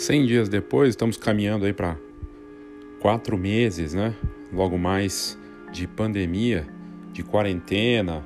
[0.00, 1.94] 100 dias depois, estamos caminhando aí para
[3.02, 4.16] quatro meses, né?
[4.50, 5.38] Logo mais
[5.70, 6.66] de pandemia,
[7.12, 8.24] de quarentena,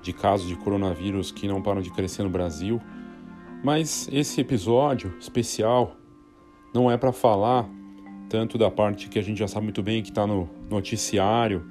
[0.00, 2.80] de casos de coronavírus que não param de crescer no Brasil.
[3.62, 5.98] Mas esse episódio especial
[6.72, 7.68] não é para falar
[8.30, 11.62] tanto da parte que a gente já sabe muito bem que está no noticiário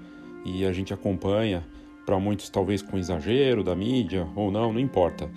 [0.46, 1.66] e a gente acompanha,
[2.06, 5.32] para muitos talvez com exagero da mídia ou não, não importa.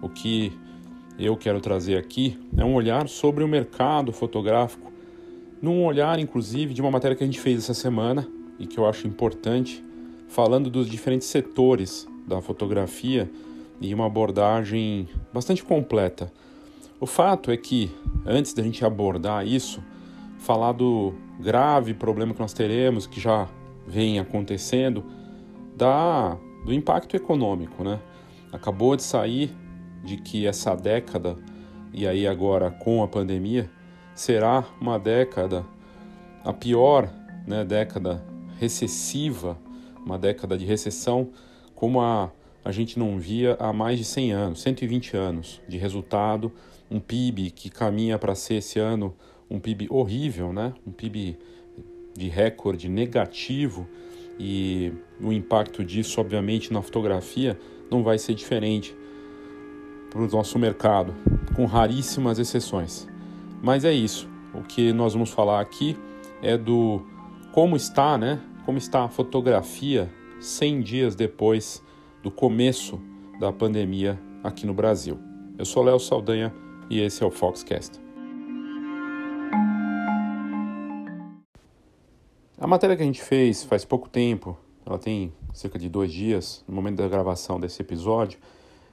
[0.00, 0.50] O que
[1.20, 4.90] eu quero trazer aqui é um olhar sobre o mercado fotográfico,
[5.60, 8.26] num olhar inclusive de uma matéria que a gente fez essa semana
[8.58, 9.84] e que eu acho importante,
[10.28, 13.30] falando dos diferentes setores da fotografia
[13.80, 16.32] e uma abordagem bastante completa.
[16.98, 17.90] O fato é que,
[18.26, 19.82] antes da gente abordar isso,
[20.38, 23.48] falar do grave problema que nós teremos, que já
[23.86, 25.04] vem acontecendo,
[25.76, 27.82] da, do impacto econômico.
[27.82, 27.98] Né?
[28.52, 29.50] Acabou de sair
[30.02, 31.36] de que essa década,
[31.92, 33.70] e aí agora com a pandemia,
[34.14, 35.64] será uma década,
[36.44, 37.12] a pior
[37.46, 38.24] né, década
[38.58, 39.58] recessiva,
[40.04, 41.30] uma década de recessão,
[41.74, 42.30] como a,
[42.64, 46.52] a gente não via há mais de 100 anos, 120 anos de resultado,
[46.90, 49.14] um PIB que caminha para ser esse ano
[49.48, 50.72] um PIB horrível, né?
[50.86, 51.36] um PIB
[52.16, 53.86] de recorde negativo,
[54.38, 57.58] e o impacto disso, obviamente, na fotografia
[57.90, 58.94] não vai ser diferente
[60.10, 61.14] para o nosso mercado,
[61.54, 63.08] com raríssimas exceções.
[63.62, 64.28] Mas é isso.
[64.52, 65.96] O que nós vamos falar aqui
[66.42, 67.00] é do
[67.52, 68.40] como está, né?
[68.66, 71.82] Como está a fotografia 100 dias depois
[72.22, 73.00] do começo
[73.38, 75.18] da pandemia aqui no Brasil.
[75.56, 76.52] Eu sou Léo Saldanha
[76.88, 78.00] e esse é o Foxcast.
[82.58, 86.64] A matéria que a gente fez faz pouco tempo, ela tem cerca de dois dias,
[86.68, 88.38] no momento da gravação desse episódio,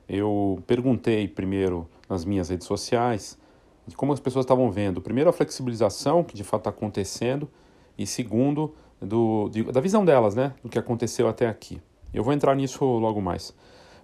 [0.08, 3.38] eu perguntei primeiro nas minhas redes sociais
[3.86, 5.02] de como as pessoas estavam vendo.
[5.02, 7.50] Primeiro, a flexibilização que de fato está acontecendo,
[7.98, 11.82] e segundo, do, de, da visão delas, né, do que aconteceu até aqui.
[12.14, 13.56] Eu vou entrar nisso logo mais.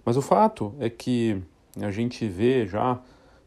[0.04, 1.42] Mas o fato é que
[1.80, 3.00] a gente vê já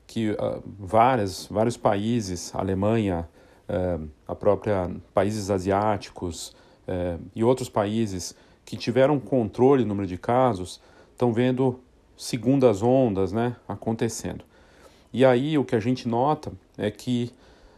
[0.05, 3.27] que uh, várias, vários países, Alemanha,
[3.67, 6.55] uh, a própria países asiáticos
[6.87, 8.35] uh, e outros países
[8.65, 10.81] que tiveram controle do número de casos,
[11.11, 11.79] estão vendo
[12.17, 14.43] segundas ondas né, acontecendo.
[15.13, 17.31] E aí o que a gente nota é que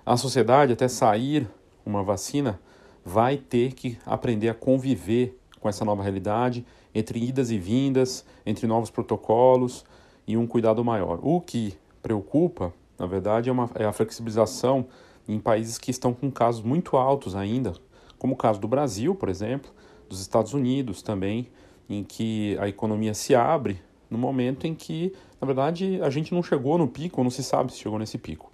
[0.05, 1.47] a sociedade, até sair
[1.85, 2.59] uma vacina,
[3.05, 8.65] vai ter que aprender a conviver com essa nova realidade, entre idas e vindas, entre
[8.65, 9.85] novos protocolos
[10.25, 11.19] e um cuidado maior.
[11.21, 14.87] O que preocupa, na verdade, é, uma, é a flexibilização
[15.27, 17.73] em países que estão com casos muito altos ainda,
[18.17, 19.71] como o caso do Brasil, por exemplo,
[20.07, 21.49] dos Estados Unidos também,
[21.87, 23.79] em que a economia se abre
[24.09, 27.71] no momento em que, na verdade, a gente não chegou no pico, não se sabe
[27.71, 28.51] se chegou nesse pico.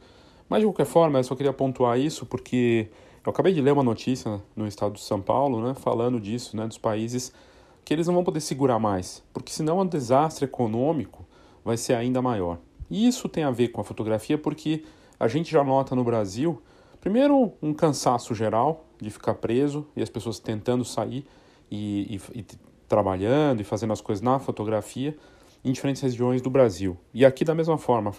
[0.50, 2.90] Mas, de qualquer forma, eu só queria pontuar isso porque
[3.26, 6.68] eu acabei de ler uma notícia no estado de São Paulo, né, falando disso, né,
[6.68, 7.34] dos países
[7.84, 11.26] que eles não vão poder segurar mais, porque senão o desastre econômico
[11.64, 12.58] vai ser ainda maior.
[12.90, 14.84] E isso tem a ver com a fotografia porque
[15.20, 16.62] a gente já nota no Brasil,
[17.00, 21.26] primeiro, um cansaço geral de ficar preso e as pessoas tentando sair
[21.70, 22.46] e, e, e
[22.88, 25.16] trabalhando e fazendo as coisas na fotografia
[25.66, 26.96] em diferentes regiões do Brasil.
[27.12, 28.12] E aqui, da mesma forma,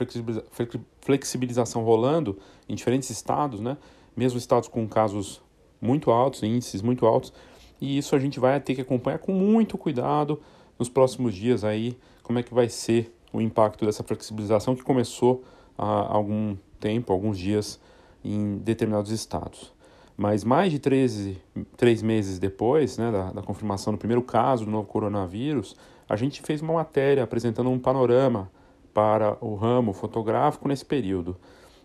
[1.01, 2.37] flexibilização rolando
[2.69, 3.77] em diferentes estados, né?
[4.17, 5.41] mesmo estados com casos
[5.81, 7.33] muito altos, índices muito altos,
[7.81, 10.41] e isso a gente vai ter que acompanhar com muito cuidado
[10.77, 15.45] nos próximos dias aí, como é que vai ser o impacto dessa flexibilização que começou
[15.79, 17.79] há algum tempo, alguns dias,
[18.25, 19.73] em determinados estados.
[20.17, 21.39] Mas mais de 13,
[21.77, 25.77] três meses depois né, da, da confirmação do primeiro caso do novo coronavírus,
[26.09, 28.51] a gente fez uma matéria apresentando um panorama
[28.95, 31.37] para o ramo fotográfico nesse período.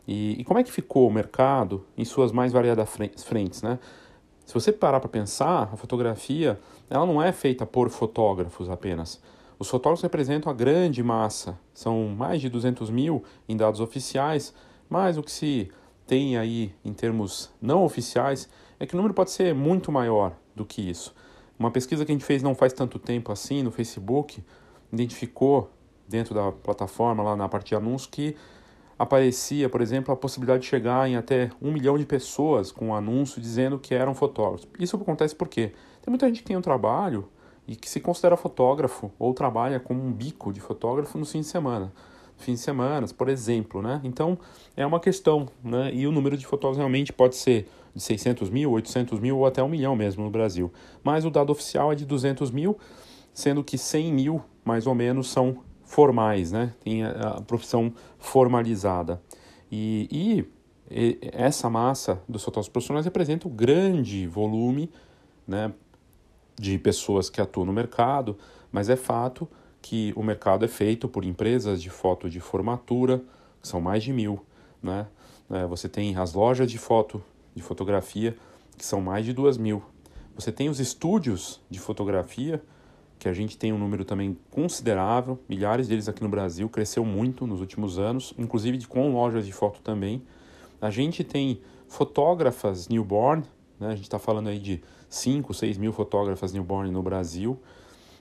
[0.08, 2.90] E, e como é que ficou o mercado em suas mais variadas
[3.24, 3.80] frentes, né?
[4.46, 9.22] Se você parar para pensar, a fotografia ela não é feita por fotógrafos apenas.
[9.58, 14.54] Os fotógrafos representam a grande massa, são mais de 200 mil em dados oficiais,
[14.90, 15.72] mas o que se
[16.08, 18.50] tem aí em termos não oficiais
[18.80, 21.16] é que o número pode ser muito maior do que isso.
[21.62, 24.44] Uma pesquisa que a gente fez não faz tanto tempo assim no Facebook
[24.92, 25.70] identificou
[26.08, 28.36] dentro da plataforma, lá na parte de anúncios, que
[28.98, 32.96] aparecia, por exemplo, a possibilidade de chegar em até um milhão de pessoas com um
[32.96, 34.68] anúncio dizendo que eram fotógrafos.
[34.80, 35.68] Isso acontece porque
[36.02, 37.30] tem muita gente que tem um trabalho
[37.68, 41.48] e que se considera fotógrafo ou trabalha como um bico de fotógrafo no fim de
[41.48, 41.94] semana.
[42.38, 44.02] Fim de semana, por exemplo, né?
[44.04, 44.36] Então,
[44.76, 45.94] é uma questão, né?
[45.94, 49.62] E o número de fotógrafos realmente pode ser de 600 mil, 800 mil ou até
[49.62, 50.72] um milhão mesmo no Brasil.
[51.04, 52.78] Mas o dado oficial é de 200 mil,
[53.34, 56.74] sendo que 100 mil, mais ou menos, são formais, né?
[56.84, 59.22] Tem a, profissão formalizada.
[59.72, 60.46] E, e
[61.34, 64.90] essa massa dos fotógrafos profissionais representa o grande volume
[65.48, 65.74] né,
[66.58, 68.38] de pessoas que atuam no mercado,
[68.72, 69.48] mas é fato
[69.82, 73.24] que o mercado é feito por empresas de foto de formatura,
[73.62, 74.46] que são mais de mil.
[74.82, 75.08] Né?
[75.50, 77.22] É, você tem as lojas de foto,
[77.56, 78.36] de fotografia,
[78.78, 79.84] que são mais de duas mil.
[80.36, 82.62] Você tem os estúdios de fotografia,
[83.20, 87.46] que a gente tem um número também considerável, milhares deles aqui no Brasil, cresceu muito
[87.46, 90.24] nos últimos anos, inclusive com lojas de foto também.
[90.82, 93.44] A gente tem fotógrafas newborn,
[93.80, 93.90] né?
[93.90, 97.60] a gente está falando aí de 5, 6 mil fotógrafas newborn no Brasil,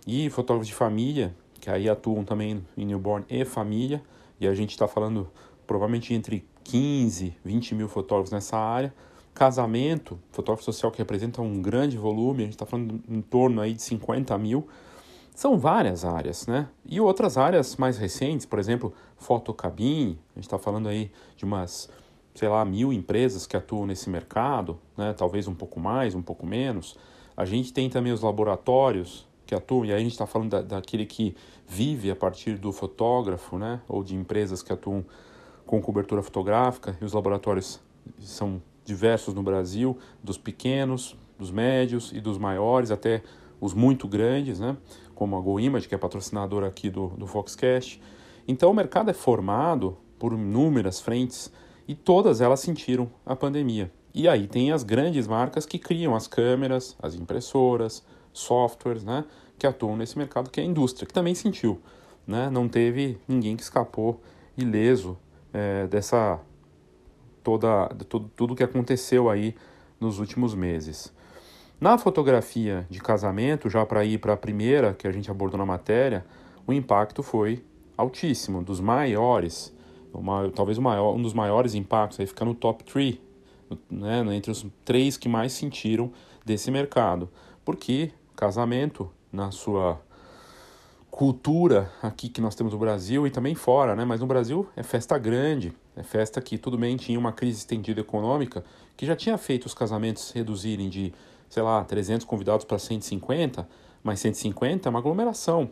[0.06, 4.02] e fotógrafos de família, que aí atuam também em newborn e família,
[4.40, 5.30] e a gente está falando
[5.66, 8.92] provavelmente entre 15, 20 mil fotógrafos nessa área.
[9.34, 13.72] Casamento, fotógrafo social que representa um grande volume, a gente está falando em torno aí
[13.72, 14.66] de 50 mil.
[15.34, 16.68] São várias áreas, né?
[16.84, 21.88] E outras áreas mais recentes, por exemplo, fotocabine, a gente está falando aí de umas,
[22.34, 25.14] sei lá, mil empresas que atuam nesse mercado, né?
[25.14, 26.98] Talvez um pouco mais, um pouco menos.
[27.36, 30.62] A gente tem também os laboratórios que atuam, e aí a gente está falando da,
[30.62, 31.34] daquele que
[31.66, 33.80] vive a partir do fotógrafo, né?
[33.88, 35.04] Ou de empresas que atuam
[35.64, 37.80] com cobertura fotográfica, e os laboratórios
[38.18, 38.60] são
[38.90, 43.22] diversos no Brasil, dos pequenos, dos médios e dos maiores, até
[43.60, 44.76] os muito grandes, né?
[45.14, 48.02] como a GoImage, que é patrocinadora aqui do, do Foxcast.
[48.48, 51.52] Então o mercado é formado por inúmeras frentes
[51.86, 53.92] e todas elas sentiram a pandemia.
[54.12, 59.24] E aí tem as grandes marcas que criam as câmeras, as impressoras, softwares, né,
[59.56, 61.80] que atuam nesse mercado, que é a indústria, que também sentiu.
[62.26, 62.50] Né?
[62.50, 64.20] Não teve ninguém que escapou
[64.56, 65.16] ileso
[65.52, 66.40] é, dessa
[67.42, 69.54] toda tudo, tudo que aconteceu aí
[69.98, 71.12] nos últimos meses.
[71.80, 75.64] Na fotografia de casamento, já para ir para a primeira que a gente abordou na
[75.64, 76.24] matéria,
[76.66, 77.64] o impacto foi
[77.96, 79.74] altíssimo, dos maiores,
[80.12, 83.18] uma, talvez maior, um dos maiores impactos, aí fica no top 3,
[83.90, 86.12] né, entre os três que mais sentiram
[86.44, 87.30] desse mercado.
[87.64, 90.00] Porque casamento, na sua
[91.10, 94.04] cultura aqui que nós temos no Brasil e também fora, né?
[94.04, 95.72] Mas no Brasil é festa grande,
[96.02, 98.64] festa que tudo bem tinha uma crise estendida econômica
[98.96, 101.12] que já tinha feito os casamentos reduzirem de
[101.50, 103.68] sei lá, 300 convidados para 150,
[104.02, 105.68] mas 150 é uma aglomeração.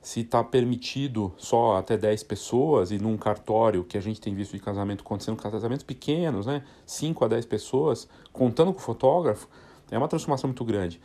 [0.00, 4.52] Se está permitido só até 10 pessoas e num cartório que a gente tem visto
[4.52, 6.64] de casamento acontecendo, casamentos pequenos, né?
[6.86, 9.48] 5 a 10 pessoas, contando com o fotógrafo,
[9.90, 11.00] é uma transformação muito grande.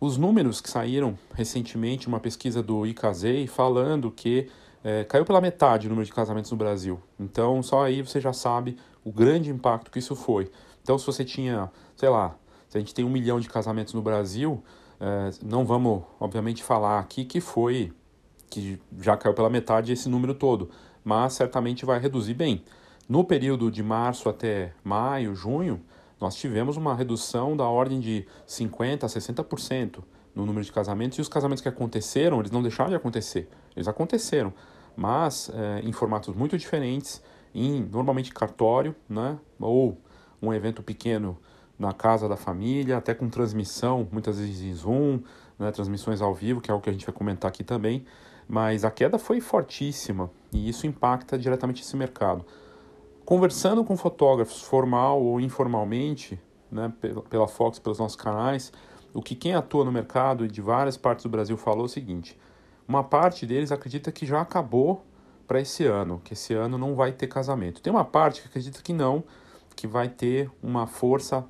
[0.00, 4.48] Os números que saíram recentemente, uma pesquisa do ICASEI, falando que
[4.82, 7.00] é, caiu pela metade o número de casamentos no Brasil.
[7.18, 10.50] Então, só aí você já sabe o grande impacto que isso foi.
[10.82, 12.36] Então, se você tinha, sei lá,
[12.68, 14.62] se a gente tem um milhão de casamentos no Brasil,
[15.00, 17.92] é, não vamos, obviamente, falar aqui que foi,
[18.50, 20.70] que já caiu pela metade esse número todo,
[21.04, 22.62] mas certamente vai reduzir bem.
[23.08, 25.80] No período de março até maio, junho,
[26.20, 30.02] nós tivemos uma redução da ordem de 50% a 60%
[30.34, 33.88] no número de casamentos, e os casamentos que aconteceram, eles não deixaram de acontecer, eles
[33.88, 34.52] aconteceram,
[34.96, 37.22] mas é, em formatos muito diferentes,
[37.54, 39.98] em normalmente cartório, né, ou
[40.40, 41.38] um evento pequeno
[41.78, 45.20] na casa da família, até com transmissão, muitas vezes em Zoom,
[45.58, 48.04] né, transmissões ao vivo, que é algo que a gente vai comentar aqui também.
[48.48, 52.44] Mas a queda foi fortíssima e isso impacta diretamente esse mercado.
[53.24, 56.92] Conversando com fotógrafos, formal ou informalmente, né,
[57.28, 58.72] pela Fox, pelos nossos canais,
[59.12, 61.88] o que quem atua no mercado e de várias partes do Brasil falou é o
[61.88, 62.38] seguinte:
[62.86, 65.04] uma parte deles acredita que já acabou
[65.46, 67.80] para esse ano, que esse ano não vai ter casamento.
[67.80, 69.24] Tem uma parte que acredita que não,
[69.74, 71.44] que vai ter uma força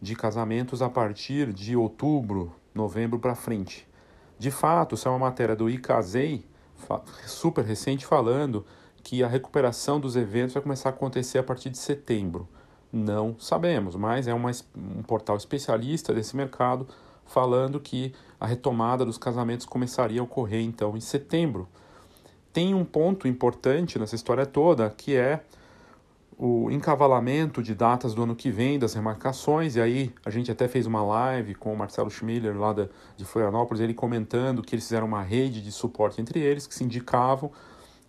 [0.00, 3.88] de casamentos a partir de outubro, novembro para frente.
[4.38, 6.46] De fato, isso é uma matéria do ICASEI,
[7.26, 8.64] super recente, falando
[9.02, 12.48] que a recuperação dos eventos vai começar a acontecer a partir de setembro.
[12.92, 16.88] Não sabemos, mas é uma, um portal especialista desse mercado
[17.24, 21.68] falando que a retomada dos casamentos começaria a ocorrer então em setembro.
[22.52, 25.40] Tem um ponto importante nessa história toda que é
[26.36, 30.66] o encavalamento de datas do ano que vem, das remarcações, e aí a gente até
[30.66, 32.74] fez uma live com o Marcelo Schmiller lá
[33.14, 36.82] de Florianópolis, ele comentando que eles fizeram uma rede de suporte entre eles, que se
[36.82, 37.52] indicavam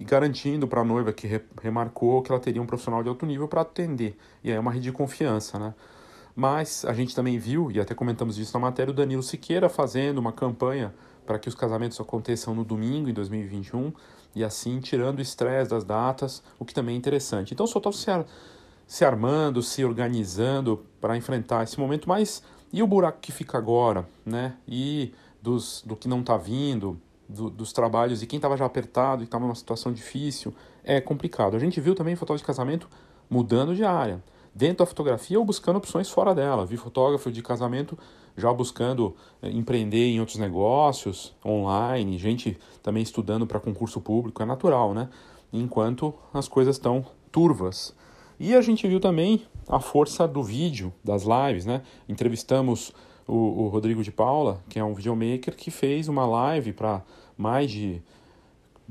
[0.01, 3.23] e garantindo para a noiva que re, remarcou que ela teria um profissional de alto
[3.23, 4.17] nível para atender.
[4.43, 5.75] E aí é uma rede de confiança, né?
[6.35, 10.17] Mas a gente também viu, e até comentamos isso na matéria, o Danilo Siqueira fazendo
[10.17, 10.91] uma campanha
[11.23, 13.93] para que os casamentos aconteçam no domingo em 2021
[14.35, 17.53] e assim tirando o estresse das datas, o que também é interessante.
[17.53, 18.25] Então, só estou se, ar
[18.87, 22.41] se armando, se organizando para enfrentar esse momento, mas
[22.73, 24.55] e o buraco que fica agora, né?
[24.67, 26.99] E dos, do que não está vindo,
[27.31, 31.55] do, dos trabalhos e quem estava já apertado e estava numa situação difícil, é complicado.
[31.55, 32.89] A gente viu também fotógrafo de casamento
[33.29, 34.21] mudando de área.
[34.53, 36.65] dentro da fotografia ou buscando opções fora dela.
[36.65, 37.97] Vi fotógrafo de casamento
[38.35, 44.45] já buscando eh, empreender em outros negócios, online, gente também estudando para concurso público, é
[44.45, 45.09] natural, né?
[45.53, 47.95] Enquanto as coisas estão turvas.
[48.39, 51.81] E a gente viu também a força do vídeo, das lives, né?
[52.09, 52.91] Entrevistamos
[53.27, 57.01] o, o Rodrigo de Paula, que é um videomaker, que fez uma live para
[57.37, 58.01] mais de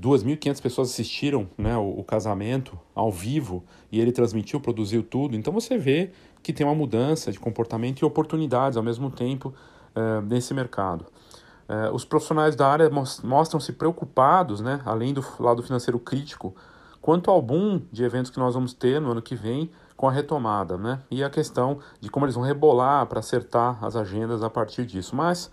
[0.01, 5.37] 2.500 pessoas assistiram né, o, o, casamento ao vivo e ele transmitiu, produziu tudo.
[5.37, 6.11] Então você vê
[6.43, 9.53] que tem uma mudança de comportamento e oportunidades ao mesmo tempo
[9.95, 11.05] uh, nesse mercado.
[11.69, 12.91] Uh, os profissionais da área
[13.23, 16.55] mostram-se preocupados, né, além do lado financeiro crítico,
[17.01, 19.71] quanto ao boom de eventos que nós vamos ter no ano que vem
[20.01, 21.03] com a retomada, né?
[21.11, 25.15] E a questão de como eles vão rebolar para acertar as agendas a partir disso.
[25.15, 25.51] Mas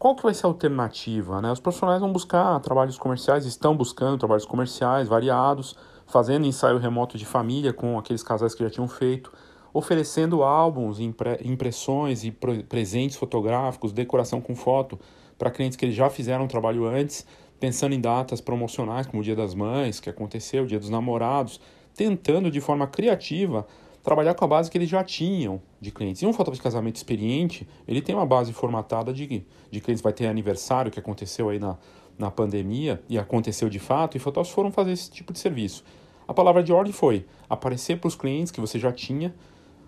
[0.00, 1.52] qual que vai ser a alternativa, né?
[1.52, 5.76] Os profissionais vão buscar trabalhos comerciais, estão buscando trabalhos comerciais variados,
[6.08, 9.32] fazendo ensaio remoto de família com aqueles casais que já tinham feito,
[9.72, 14.98] oferecendo álbuns, impressões e presentes fotográficos, decoração com foto
[15.38, 17.24] para clientes que já fizeram trabalho antes,
[17.60, 21.60] pensando em datas promocionais, como o Dia das Mães, que aconteceu, o Dia dos Namorados,
[21.94, 23.64] tentando de forma criativa
[24.04, 26.20] trabalhar com a base que eles já tinham de clientes.
[26.20, 30.02] E um fotógrafo de casamento experiente, ele tem uma base formatada de, de clientes.
[30.02, 31.78] Vai ter aniversário que aconteceu aí na,
[32.18, 35.82] na pandemia e aconteceu de fato, e fotógrafos foram fazer esse tipo de serviço.
[36.28, 39.34] A palavra de ordem foi aparecer para os clientes que você já tinha,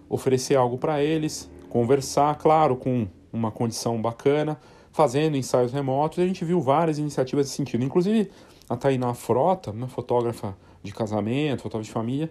[0.08, 4.58] oferecer algo para eles, conversar, claro, com uma condição bacana,
[4.92, 6.18] fazendo ensaios remotos.
[6.18, 8.30] A gente viu várias iniciativas nesse sentido, inclusive
[8.68, 12.30] a Tainá Frota, uma fotógrafa de casamento, fotógrafa de família,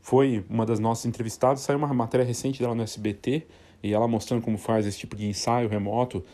[0.00, 1.60] foi uma das nossas entrevistadas.
[1.60, 3.46] Saiu uma matéria recente dela no SBT
[3.82, 6.24] e ela mostrando como faz esse tipo de ensaio remoto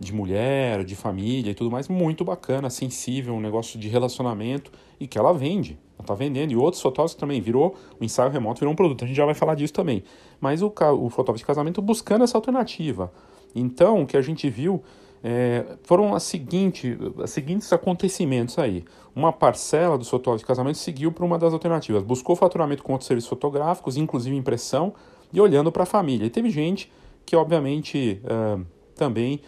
[0.00, 5.06] de mulher, de família e tudo mais, muito bacana, sensível, um negócio de relacionamento e
[5.06, 5.78] que ela vende.
[5.94, 6.52] Ela está vendendo.
[6.52, 9.04] E outros fotógrafos também virou, o ensaio remoto virou um produto.
[9.04, 10.04] A gente já vai falar disso também.
[10.40, 13.12] Mas o, o fotógrafo de casamento buscando essa alternativa.
[13.54, 14.82] Então, o que a gente viu
[15.22, 16.96] é, foram as, seguinte,
[17.26, 18.84] seguintes acontecimentos aí.
[19.14, 22.02] Uma parcela dos fotógrafos de casamento seguiu para uma das alternativas.
[22.02, 24.94] Buscou faturamento com outros serviços fotográficos, inclusive impressão,
[25.32, 26.26] e olhando para a família.
[26.26, 26.90] E teve gente
[27.26, 29.40] que, obviamente, uh, também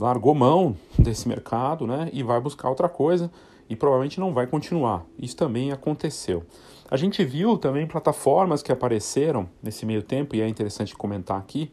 [0.00, 3.30] largou mão desse mercado né, e vai buscar outra coisa
[3.68, 5.04] e provavelmente não vai continuar.
[5.18, 6.42] Isso também aconteceu.
[6.90, 11.70] A gente viu também plataformas que apareceram nesse meio tempo, e é interessante comentar aqui,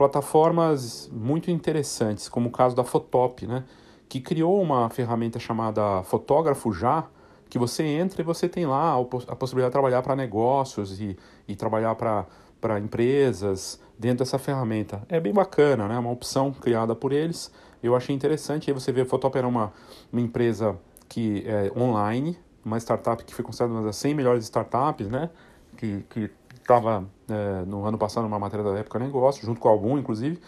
[0.00, 3.64] plataformas muito interessantes, como o caso da Fotop, né,
[4.08, 7.06] que criou uma ferramenta chamada Fotógrafo Já,
[7.50, 11.54] que você entra e você tem lá a possibilidade de trabalhar para negócios e, e
[11.54, 15.02] trabalhar para empresas dentro dessa ferramenta.
[15.06, 15.98] É bem bacana, né?
[15.98, 17.52] Uma opção criada por eles.
[17.82, 18.70] Eu achei interessante.
[18.70, 19.70] Aí você vê, a Fotop era uma,
[20.10, 20.78] uma empresa
[21.10, 25.28] que é online, uma startup que foi considerada uma das 100 melhores startups, né?
[25.76, 26.30] Que
[26.70, 30.40] estava é, no ano passado numa matéria da época negócio, junto com o Album, inclusive.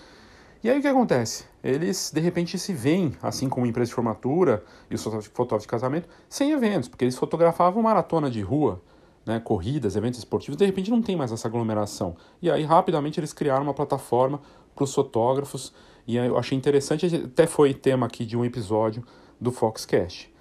[0.62, 1.44] E aí o que acontece?
[1.62, 6.08] Eles de repente se veem, assim como empresa de formatura e os fotógrafos de casamento,
[6.28, 8.80] sem eventos, porque eles fotografavam maratona de rua,
[9.26, 12.16] né, corridas, eventos esportivos, de repente não tem mais essa aglomeração.
[12.40, 14.40] E aí rapidamente eles criaram uma plataforma
[14.74, 15.72] para os fotógrafos,
[16.06, 19.04] e eu achei interessante, até foi tema aqui de um episódio
[19.40, 20.31] do Foxcast.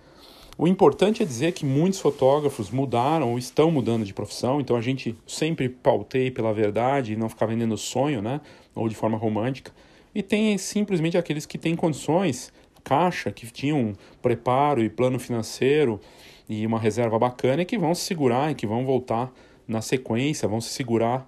[0.61, 4.81] O importante é dizer que muitos fotógrafos mudaram ou estão mudando de profissão, então a
[4.81, 8.39] gente sempre pautei pela verdade e não ficar vendendo sonho, né,
[8.75, 9.71] ou de forma romântica.
[10.13, 12.53] E tem simplesmente aqueles que têm condições,
[12.83, 15.99] caixa, que tinham preparo e plano financeiro
[16.47, 19.33] e uma reserva bacana e que vão se segurar e que vão voltar
[19.67, 21.27] na sequência, vão se segurar,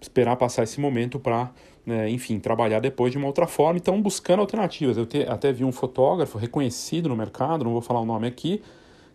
[0.00, 1.52] esperar passar esse momento para,
[1.84, 3.78] né, enfim, trabalhar depois de uma outra forma.
[3.78, 4.96] Então, buscando alternativas.
[4.96, 8.62] Eu te, até vi um fotógrafo reconhecido no mercado, não vou falar o nome aqui,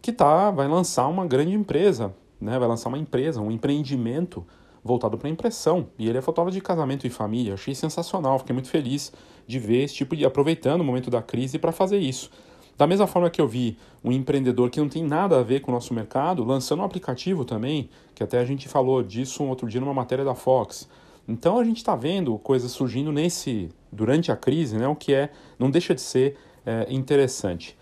[0.01, 4.45] que tá, vai lançar uma grande empresa, né, vai lançar uma empresa, um empreendimento
[4.83, 5.87] voltado para impressão.
[5.97, 7.51] E ele é fotógrafo de casamento e família.
[7.51, 9.11] Eu achei sensacional, fiquei muito feliz
[9.47, 12.29] de ver esse tipo de aproveitando o momento da crise para fazer isso.
[12.77, 15.71] Da mesma forma que eu vi um empreendedor que não tem nada a ver com
[15.71, 19.67] o nosso mercado, lançando um aplicativo também, que até a gente falou disso um outro
[19.67, 20.87] dia numa matéria da Fox.
[21.27, 25.29] Então a gente está vendo coisas surgindo nesse durante a crise, né, o que é
[25.57, 27.77] não deixa de ser é, interessante.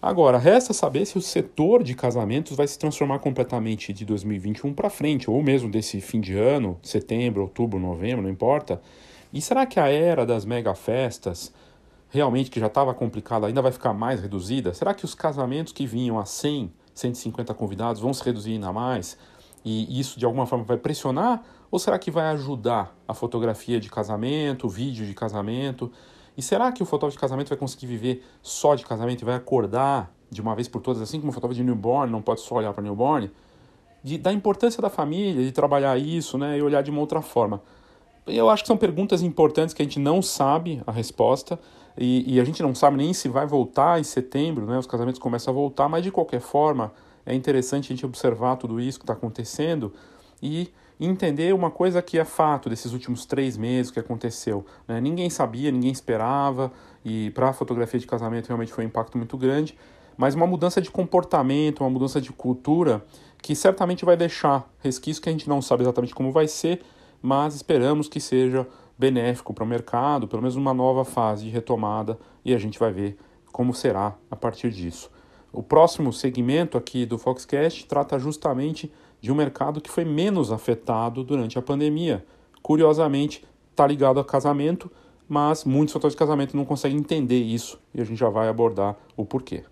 [0.00, 4.90] Agora, resta saber se o setor de casamentos vai se transformar completamente de 2021 para
[4.90, 8.82] frente, ou mesmo desse fim de ano, setembro, outubro, novembro, não importa.
[9.32, 11.50] E será que a era das mega festas,
[12.10, 14.74] realmente que já estava complicada, ainda vai ficar mais reduzida?
[14.74, 19.16] Será que os casamentos que vinham a 100, 150 convidados vão se reduzir ainda mais?
[19.64, 21.42] E isso de alguma forma vai pressionar?
[21.70, 25.90] Ou será que vai ajudar a fotografia de casamento, o vídeo de casamento?
[26.36, 29.34] E será que o fotógrafo de casamento vai conseguir viver só de casamento e vai
[29.34, 32.56] acordar de uma vez por todas, assim como o fotógrafo de newborn não pode só
[32.56, 33.30] olhar para newborn?
[34.04, 37.62] de, da importância da família, de trabalhar isso, né, e olhar de uma outra forma.
[38.26, 41.58] Eu acho que são perguntas importantes que a gente não sabe a resposta
[41.96, 44.78] e, e, a gente não sabe nem se vai voltar em setembro, né?
[44.78, 46.92] Os casamentos começam a voltar, mas de qualquer forma
[47.26, 49.92] é interessante a gente observar tudo isso que está acontecendo
[50.42, 54.64] e entender uma coisa que é fato desses últimos três meses que aconteceu.
[54.86, 55.00] Né?
[55.00, 56.72] Ninguém sabia, ninguém esperava
[57.04, 59.76] e para a fotografia de casamento realmente foi um impacto muito grande,
[60.16, 63.04] mas uma mudança de comportamento, uma mudança de cultura
[63.42, 66.82] que certamente vai deixar resquícios que a gente não sabe exatamente como vai ser,
[67.20, 68.66] mas esperamos que seja
[68.96, 72.92] benéfico para o mercado, pelo menos uma nova fase de retomada, e a gente vai
[72.92, 73.18] ver
[73.52, 75.10] como será a partir disso.
[75.54, 81.22] O próximo segmento aqui do Foxcast trata justamente de um mercado que foi menos afetado
[81.22, 82.26] durante a pandemia.
[82.60, 84.90] Curiosamente, está ligado a casamento,
[85.28, 88.96] mas muitos fatores de casamento não conseguem entender isso e a gente já vai abordar
[89.16, 89.62] o porquê.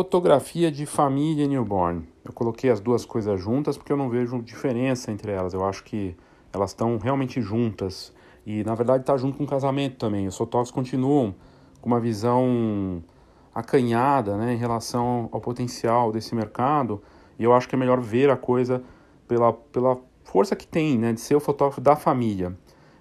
[0.00, 2.08] Fotografia de família newborn.
[2.24, 5.52] Eu coloquei as duas coisas juntas porque eu não vejo diferença entre elas.
[5.52, 6.16] Eu acho que
[6.54, 8.10] elas estão realmente juntas.
[8.46, 10.26] E na verdade está junto com o casamento também.
[10.26, 11.34] Os fotógrafos continuam
[11.82, 13.04] com uma visão
[13.54, 17.02] acanhada né, em relação ao potencial desse mercado.
[17.38, 18.82] E eu acho que é melhor ver a coisa
[19.28, 22.56] pela, pela força que tem né, de ser o fotógrafo da família.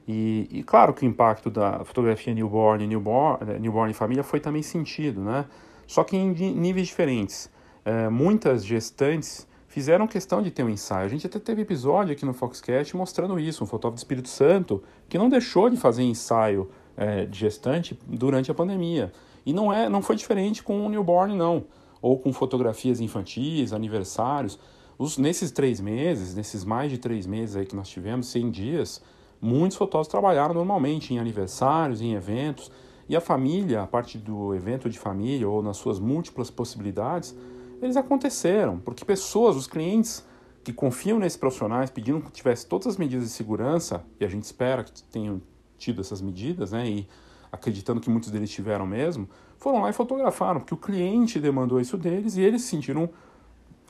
[0.05, 4.61] E, e claro que o impacto da fotografia newborn, newborn, newborn e família foi também
[4.61, 5.45] sentido, né?
[5.89, 7.49] Só que em níveis diferentes.
[7.83, 11.07] É, muitas gestantes fizeram questão de ter um ensaio.
[11.07, 14.83] A gente até teve episódio aqui no Foxcast mostrando isso, um fotógrafo do Espírito Santo
[15.09, 19.11] que não deixou de fazer ensaio é, de gestante durante a pandemia.
[19.43, 21.63] E não, é, não foi diferente com o newborn, não.
[22.03, 24.59] Ou com fotografias infantis, aniversários.
[24.95, 29.01] Os, nesses três meses, nesses mais de três meses aí que nós tivemos, 100 dias,
[29.41, 32.69] muitos fotógrafos trabalharam normalmente em aniversários, em eventos.
[33.09, 37.35] E a família, a parte do evento de família ou nas suas múltiplas possibilidades,
[37.81, 40.23] eles aconteceram, porque pessoas, os clientes
[40.63, 44.43] que confiam nesses profissionais, pedindo que tivesse todas as medidas de segurança, e a gente
[44.43, 45.41] espera que tenham
[45.75, 47.07] tido essas medidas, né, e
[47.51, 51.97] acreditando que muitos deles tiveram mesmo, foram lá e fotografaram, porque o cliente demandou isso
[51.97, 53.09] deles e eles se sentiram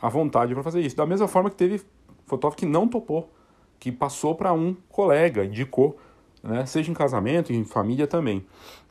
[0.01, 0.95] à vontade para fazer isso.
[0.95, 1.81] Da mesma forma que teve
[2.25, 3.33] fotógrafo que não topou,
[3.77, 5.97] que passou para um colega, indicou
[6.43, 8.45] né, seja em casamento, em família também.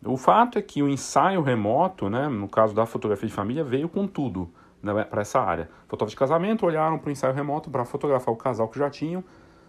[0.04, 3.88] O fato é que o ensaio remoto, né, no caso da fotografia de família, veio
[3.88, 4.50] com tudo
[4.82, 5.68] né, para essa área.
[5.88, 9.24] Fotógrafos de casamento olharam para o ensaio remoto para fotografar o casal que já tinham.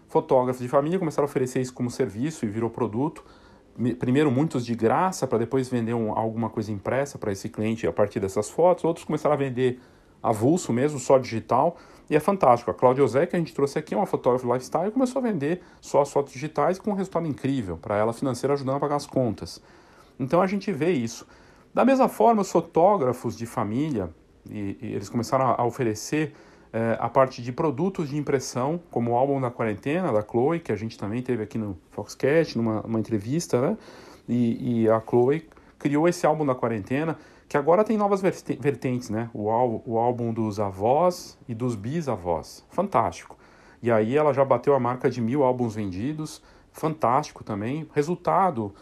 [0.08, 3.24] Fotógrafos de família começaram a oferecer isso como serviço e virou produto.
[3.98, 7.92] Primeiro, muitos de graça, para depois vender um, alguma coisa impressa para esse cliente a
[7.92, 8.84] partir dessas fotos.
[8.84, 9.80] Outros começaram a vender
[10.22, 11.76] avulso mesmo, só digital.
[12.10, 12.72] E é fantástico.
[12.72, 15.62] A Cláudia Ozé, que a gente trouxe aqui, é uma fotógrafa lifestyle, começou a vender
[15.80, 19.06] só as fotos digitais com um resultado incrível para ela financeira, ajudando a pagar as
[19.06, 19.62] contas.
[20.18, 21.24] Então a gente vê isso.
[21.72, 24.10] Da mesma forma, os fotógrafos de família,
[24.50, 26.34] e, e eles começaram a, a oferecer
[26.72, 30.72] é, a parte de produtos de impressão, como o álbum da quarentena, da Chloe, que
[30.72, 33.78] a gente também teve aqui no Foxcast, numa, numa entrevista, né?
[34.28, 37.16] E, e a Chloe criou esse álbum da quarentena
[37.50, 39.28] que agora tem novas vertentes, né?
[39.34, 42.64] O, álbum, o álbum dos avós e dos bisavós.
[42.70, 43.36] Fantástico.
[43.82, 46.40] E aí ela já bateu a marca de mil álbuns vendidos.
[46.70, 47.88] Fantástico também.
[47.92, 48.72] Resultado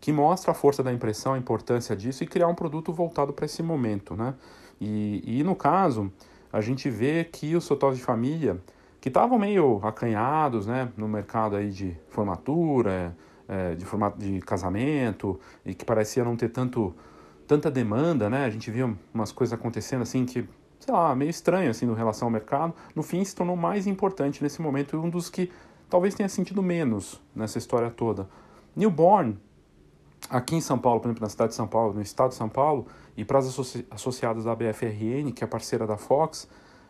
[0.00, 3.44] que mostra a força da impressão, a importância disso e criar um produto voltado para
[3.44, 4.34] esse momento, né?
[4.80, 6.10] E, e no caso,
[6.52, 8.60] a gente vê que os fotógrafos de família,
[9.00, 10.88] que estavam meio acanhados, né?
[10.96, 16.48] No mercado aí de formatura, é, de, formato de casamento, e que parecia não ter
[16.48, 16.96] tanto
[17.48, 18.44] tanta demanda, né?
[18.44, 20.46] A gente via umas coisas acontecendo assim que,
[20.78, 22.74] sei lá, meio estranho assim no relação ao mercado.
[22.94, 25.50] No fim, se tornou mais importante nesse momento e um dos que
[25.88, 28.28] talvez tenha sentido menos nessa história toda.
[28.76, 29.38] Newborn,
[30.28, 32.50] aqui em São Paulo, por exemplo, na cidade de São Paulo, no estado de São
[32.50, 36.46] Paulo, e para as associ associadas da BFRN, que é parceira da Fox,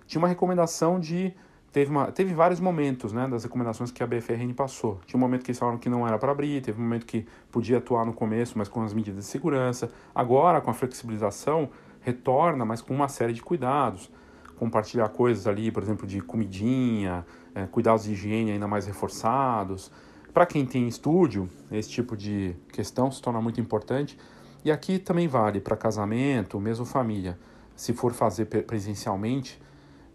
[0.07, 1.33] tinha uma recomendação de
[1.73, 5.01] teve, uma, teve vários momentos né, das recomendações que a BFRN passou.
[5.07, 7.27] Tinha um momento que eles falaram que não era para abrir, teve um momento que
[7.51, 9.91] podia atuar no começo, mas com as medidas de segurança.
[10.15, 14.11] Agora, com a flexibilização, retorna, mas com uma série de cuidados.
[14.57, 19.91] Compartilhar coisas ali, por exemplo, de comidinha, é, cuidados de higiene ainda mais reforçados.
[20.33, 24.19] Para quem tem estúdio, esse tipo de questão se torna muito importante.
[24.65, 27.39] E aqui também vale para casamento, mesmo família.
[27.77, 29.61] Se for fazer presencialmente,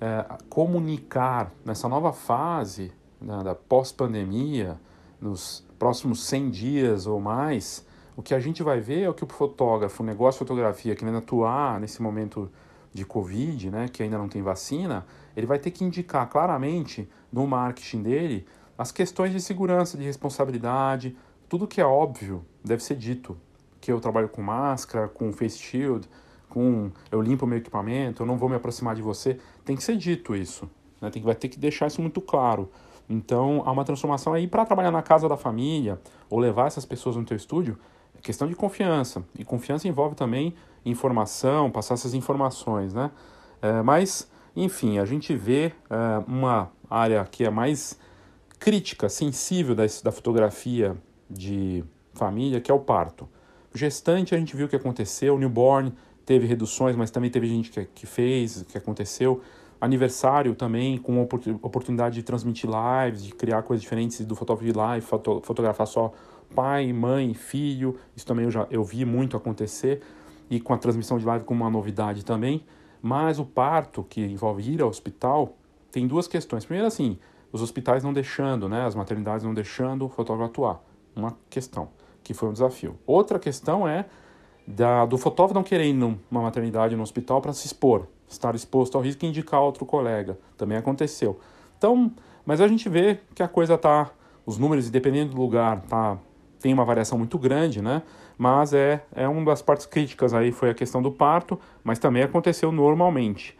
[0.03, 4.77] é, comunicar nessa nova fase né, da pós-pandemia,
[5.21, 7.85] nos próximos 100 dias ou mais,
[8.17, 10.93] o que a gente vai ver é o que o fotógrafo, o negócio de fotografia,
[10.93, 12.51] querendo atuar nesse momento
[12.93, 15.05] de Covid, né, que ainda não tem vacina,
[15.37, 18.45] ele vai ter que indicar claramente no marketing dele
[18.77, 21.15] as questões de segurança, de responsabilidade,
[21.47, 23.37] tudo que é óbvio deve ser dito.
[23.79, 26.09] Que eu trabalho com máscara, com face shield,
[26.53, 29.39] com eu limpo meu equipamento, eu não vou me aproximar de você.
[29.65, 30.69] Tem que ser dito isso.
[31.01, 31.09] Né?
[31.09, 32.69] Tem que, vai ter que deixar isso muito claro.
[33.09, 35.99] Então, há uma transformação aí para trabalhar na casa da família
[36.29, 37.77] ou levar essas pessoas no teu estúdio,
[38.17, 39.23] é questão de confiança.
[39.37, 40.53] E confiança envolve também
[40.85, 43.11] informação, passar essas informações, né?
[43.61, 47.97] É, mas, enfim, a gente vê é, uma área que é mais
[48.59, 50.95] crítica, sensível da, da fotografia
[51.29, 53.27] de família, que é o parto.
[53.73, 55.93] Gestante, a gente viu o que aconteceu, o newborn
[56.25, 59.41] teve reduções, mas também teve gente que, que fez, que aconteceu
[59.83, 65.05] aniversário também, com oportunidade de transmitir lives, de criar coisas diferentes do fotógrafo de live,
[65.05, 66.13] foto, fotografar só
[66.55, 67.99] pai, mãe, filho.
[68.15, 70.01] Isso também eu já eu vi muito acontecer
[70.49, 72.63] e com a transmissão de live como uma novidade também.
[73.01, 75.57] Mas o parto, que envolve ir ao hospital,
[75.91, 76.63] tem duas questões.
[76.63, 77.19] Primeiro, assim,
[77.51, 80.83] os hospitais não deixando, né, as maternidades não deixando o fotógrafo atuar.
[81.13, 81.89] Uma questão,
[82.23, 82.97] que foi um desafio.
[83.05, 84.05] Outra questão é
[84.65, 88.97] da, do fotógrafo não querer ir numa maternidade, no hospital, para se expor estar exposto
[88.97, 90.37] ao risco e indicar outro colega.
[90.57, 91.39] Também aconteceu.
[91.77, 92.11] Então,
[92.45, 94.11] mas a gente vê que a coisa tá,
[94.45, 96.17] os números, dependendo do lugar, tá,
[96.59, 98.01] tem uma variação muito grande, né?
[98.37, 102.23] Mas é, é uma das partes críticas aí foi a questão do parto, mas também
[102.23, 103.57] aconteceu normalmente.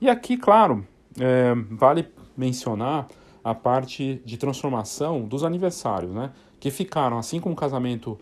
[0.00, 0.86] E aqui, claro,
[1.18, 3.08] é, vale mencionar
[3.42, 6.30] a parte de transformação dos aniversários, né?
[6.60, 8.18] Que ficaram, assim como o casamento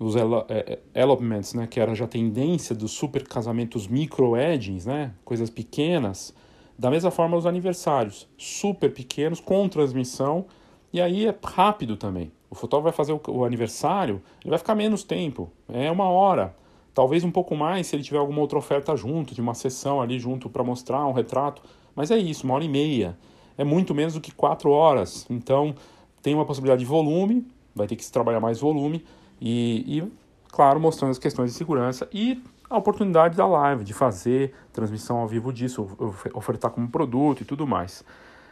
[0.00, 5.50] os é, é, elopements, né, que era já tendência dos super casamentos micro-weddings, né, coisas
[5.50, 6.34] pequenas,
[6.78, 10.46] da mesma forma os aniversários, super pequenos, com transmissão,
[10.90, 12.32] e aí é rápido também.
[12.48, 16.56] O fotógrafo vai fazer o, o aniversário, ele vai ficar menos tempo, é uma hora,
[16.94, 20.18] talvez um pouco mais se ele tiver alguma outra oferta junto, de uma sessão ali
[20.18, 21.60] junto para mostrar um retrato,
[21.94, 23.18] mas é isso, uma hora e meia,
[23.58, 25.74] é muito menos do que quatro horas, então
[26.22, 29.04] tem uma possibilidade de volume, vai ter que se trabalhar mais volume,
[29.40, 30.12] e, e,
[30.50, 35.26] claro, mostrando as questões de segurança e a oportunidade da live, de fazer transmissão ao
[35.26, 35.88] vivo disso,
[36.32, 38.04] ofertar como produto e tudo mais.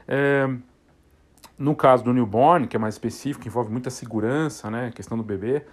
[0.09, 0.49] É,
[1.57, 5.65] no caso do newborn, que é mais específico, envolve muita segurança, né, questão do bebê,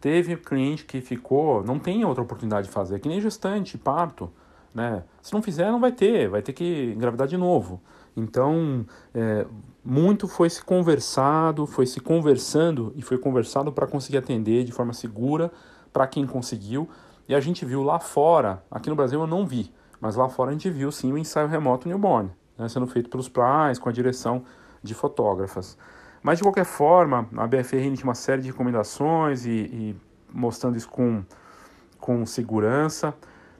[0.00, 4.32] teve cliente que ficou, não tem outra oportunidade de fazer, que nem gestante, parto,
[4.74, 5.04] né?
[5.20, 7.80] Se não fizer, não vai ter, vai ter que engravidar de novo.
[8.16, 9.46] Então, é,
[9.84, 14.92] muito foi se conversado, foi se conversando e foi conversado para conseguir atender de forma
[14.92, 15.50] segura
[15.92, 16.88] para quem conseguiu.
[17.28, 20.50] E a gente viu lá fora, aqui no Brasil eu não vi, mas lá fora
[20.50, 23.92] a gente viu sim o ensaio remoto newborn, né, sendo feito pelos pais, com a
[23.92, 24.44] direção
[24.82, 25.76] de fotógrafas.
[26.22, 29.96] Mas de qualquer forma, a BFR tinha uma série de recomendações e, e
[30.32, 31.24] mostrando isso com,
[31.98, 33.12] com segurança.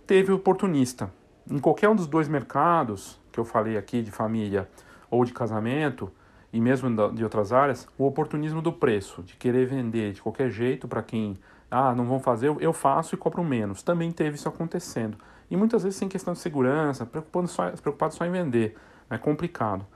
[0.06, 1.10] Teve oportunista.
[1.50, 4.68] Em qualquer um dos dois mercados que eu falei aqui, de família,
[5.12, 6.10] ou de casamento,
[6.50, 10.88] e mesmo de outras áreas, o oportunismo do preço, de querer vender de qualquer jeito
[10.88, 11.38] para quem,
[11.70, 13.82] ah, não vão fazer, eu faço e cobro menos.
[13.82, 15.18] Também teve isso acontecendo.
[15.50, 18.74] E muitas vezes sem questão de segurança, preocupado só, preocupado só em vender.
[19.10, 19.86] É complicado.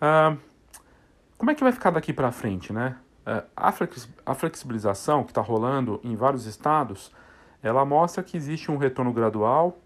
[0.00, 0.36] Ah,
[1.36, 2.96] como é que vai ficar daqui para frente, né?
[3.24, 3.44] Ah,
[4.26, 7.12] a flexibilização que está rolando em vários estados,
[7.62, 9.78] ela mostra que existe um retorno gradual,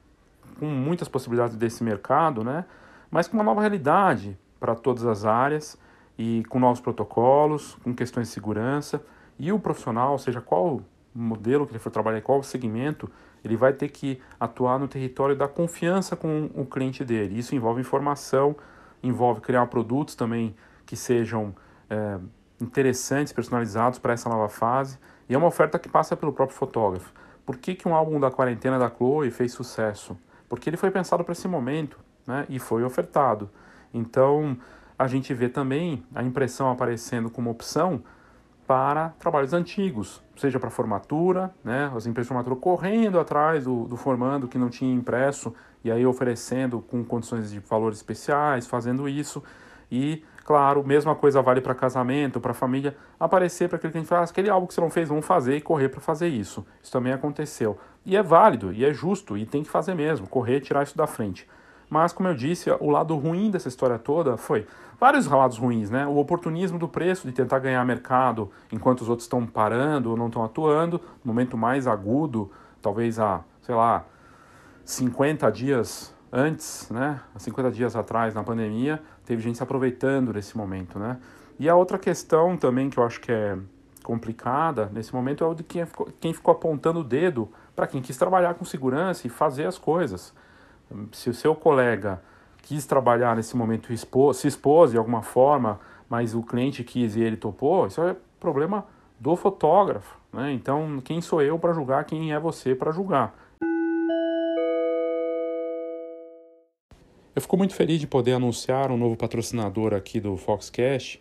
[0.58, 2.64] com muitas possibilidades desse mercado, né?
[3.10, 5.76] Mas com uma nova realidade, para todas as áreas
[6.16, 9.04] e com novos protocolos, com questões de segurança.
[9.36, 10.80] E o profissional, seja qual
[11.12, 13.10] modelo que ele for trabalhar, qual segmento,
[13.44, 17.36] ele vai ter que atuar no território da confiança com o cliente dele.
[17.36, 18.54] Isso envolve informação,
[19.02, 20.54] envolve criar produtos também
[20.86, 21.52] que sejam
[21.90, 22.18] é,
[22.60, 24.96] interessantes, personalizados para essa nova fase.
[25.28, 27.12] E é uma oferta que passa pelo próprio fotógrafo.
[27.44, 30.16] Por que, que um álbum da quarentena da Chloe fez sucesso?
[30.48, 33.50] Porque ele foi pensado para esse momento né, e foi ofertado.
[33.92, 34.56] Então,
[34.98, 38.02] a gente vê também a impressão aparecendo como opção
[38.66, 43.96] para trabalhos antigos, seja para formatura, né, as empresas de formatura correndo atrás do, do
[43.96, 45.52] formando que não tinha impresso
[45.84, 49.42] e aí oferecendo com condições de valores especiais, fazendo isso.
[49.90, 54.08] E, claro, mesma coisa vale para casamento, para família, aparecer para aquele que a gente
[54.08, 56.64] fala, ah, aquele algo que você não fez, vamos fazer e correr para fazer isso.
[56.82, 57.78] Isso também aconteceu.
[58.06, 60.96] E é válido, e é justo, e tem que fazer mesmo, correr e tirar isso
[60.96, 61.46] da frente.
[61.92, 64.66] Mas, como eu disse, o lado ruim dessa história toda foi
[64.98, 66.06] vários lados ruins, né?
[66.06, 70.28] O oportunismo do preço, de tentar ganhar mercado enquanto os outros estão parando ou não
[70.28, 72.50] estão atuando, no momento mais agudo,
[72.80, 74.06] talvez há, sei lá,
[74.86, 77.20] 50 dias antes, né?
[77.36, 81.18] 50 dias atrás, na pandemia, teve gente se aproveitando desse momento, né?
[81.58, 83.58] E a outra questão também que eu acho que é
[84.02, 88.00] complicada nesse momento é o de quem ficou, quem ficou apontando o dedo para quem
[88.00, 90.32] quis trabalhar com segurança e fazer as coisas.
[91.12, 92.22] Se o seu colega
[92.62, 93.88] quis trabalhar nesse momento,
[94.34, 98.86] se expôs de alguma forma, mas o cliente quis e ele topou, isso é problema
[99.18, 100.18] do fotógrafo.
[100.32, 100.52] Né?
[100.52, 103.34] Então, quem sou eu para julgar, quem é você para julgar?
[107.34, 111.20] Eu fico muito feliz de poder anunciar um novo patrocinador aqui do Foxcast,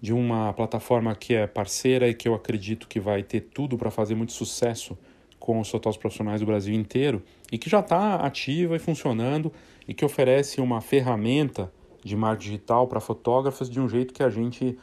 [0.00, 3.90] de uma plataforma que é parceira e que eu acredito que vai ter tudo para
[3.90, 4.98] fazer muito sucesso
[5.38, 9.52] com os fotógrafos profissionais do Brasil inteiro e que já está ativa e funcionando
[9.86, 11.72] e que oferece uma ferramenta
[12.04, 14.78] de marketing digital para fotógrafos de um jeito que a gente.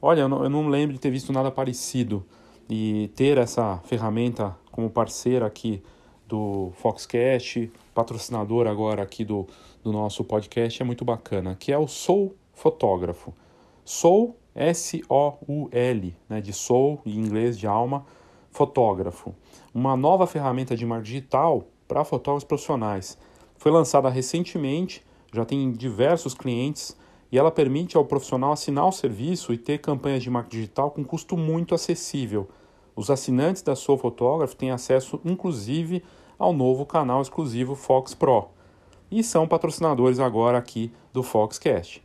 [0.00, 2.24] Olha, eu não, eu não lembro de ter visto nada parecido
[2.68, 5.82] e ter essa ferramenta como parceira aqui
[6.26, 9.46] do Foxcast, patrocinador agora aqui do,
[9.82, 13.34] do nosso podcast, é muito bacana, que é o Sou Fotógrafo.
[13.84, 18.06] Sou, S-O-U-L, né, de Soul, em inglês, de alma,
[18.50, 19.34] fotógrafo.
[19.74, 23.18] Uma nova ferramenta de marketing digital para fotógrafos profissionais.
[23.56, 26.96] Foi lançada recentemente, já tem diversos clientes
[27.30, 31.04] e ela permite ao profissional assinar o serviço e ter campanhas de marketing digital com
[31.04, 32.48] custo muito acessível.
[32.96, 36.02] Os assinantes da Soul Photograph têm acesso, inclusive,
[36.38, 38.48] ao novo canal exclusivo Fox Pro
[39.10, 42.02] e são patrocinadores agora aqui do Foxcast.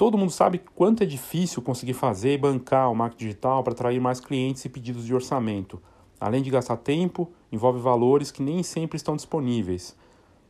[0.00, 4.00] Todo mundo sabe quanto é difícil conseguir fazer e bancar o marketing digital para atrair
[4.00, 5.78] mais clientes e pedidos de orçamento.
[6.18, 9.94] Além de gastar tempo, envolve valores que nem sempre estão disponíveis.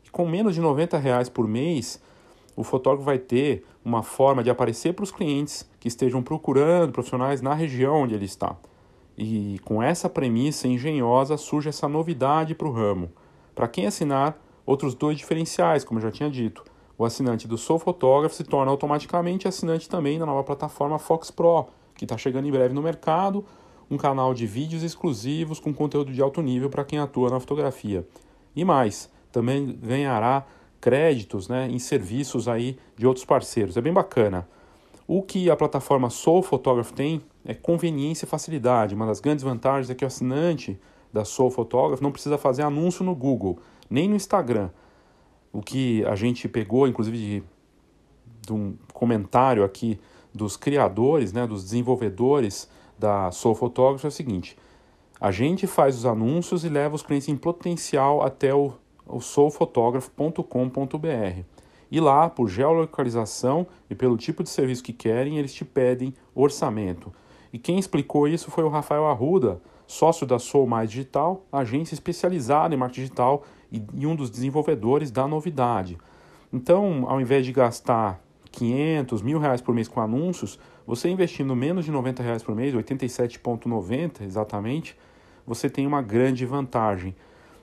[0.05, 2.01] E com menos de 90 reais por mês,
[2.55, 7.43] o fotógrafo vai ter uma forma de aparecer para os clientes que estejam procurando profissionais
[7.43, 8.55] na região onde ele está.
[9.19, 13.11] E com essa premissa engenhosa surge essa novidade para o ramo.
[13.53, 16.70] Para quem assinar, outros dois diferenciais, como eu já tinha dito.
[17.01, 21.69] O assinante do Sou Fotógrafo se torna automaticamente assinante também da nova plataforma Fox Pro,
[21.95, 23.43] que está chegando em breve no mercado,
[23.91, 28.07] um canal de vídeos exclusivos com conteúdo de alto nível para quem atua na fotografia.
[28.55, 30.45] E mais, também ganhará
[30.79, 33.79] créditos né, em serviços aí de outros parceiros.
[33.79, 34.47] É bem bacana.
[35.09, 38.95] O que a plataforma Soul Photograph tem é conveniência e facilidade.
[38.95, 40.79] Uma das grandes vantagens é que o assinante
[41.11, 43.59] da Soul Photograph não precisa fazer anúncio no Google,
[43.89, 44.69] nem no Instagram.
[45.53, 47.43] O que a gente pegou, inclusive, de,
[48.47, 49.99] de um comentário aqui
[50.33, 54.57] dos criadores, né, dos desenvolvedores da Soul Photograph é o seguinte:
[55.21, 58.73] a gente faz os anúncios e leva os clientes em potencial até o,
[59.07, 61.45] o soulphotograph.com.br.
[61.91, 67.13] E lá, por geolocalização e pelo tipo de serviço que querem, eles te pedem orçamento.
[67.53, 72.73] E quem explicou isso foi o Rafael Arruda, sócio da Sou Mais Digital, agência especializada
[72.73, 75.99] em marketing digital e um dos desenvolvedores da novidade.
[76.53, 81.85] Então, ao invés de gastar 500, mil reais por mês com anúncios, você investindo menos
[81.85, 84.97] de 90 reais por mês, 87,90 exatamente,
[85.47, 87.15] você tem uma grande vantagem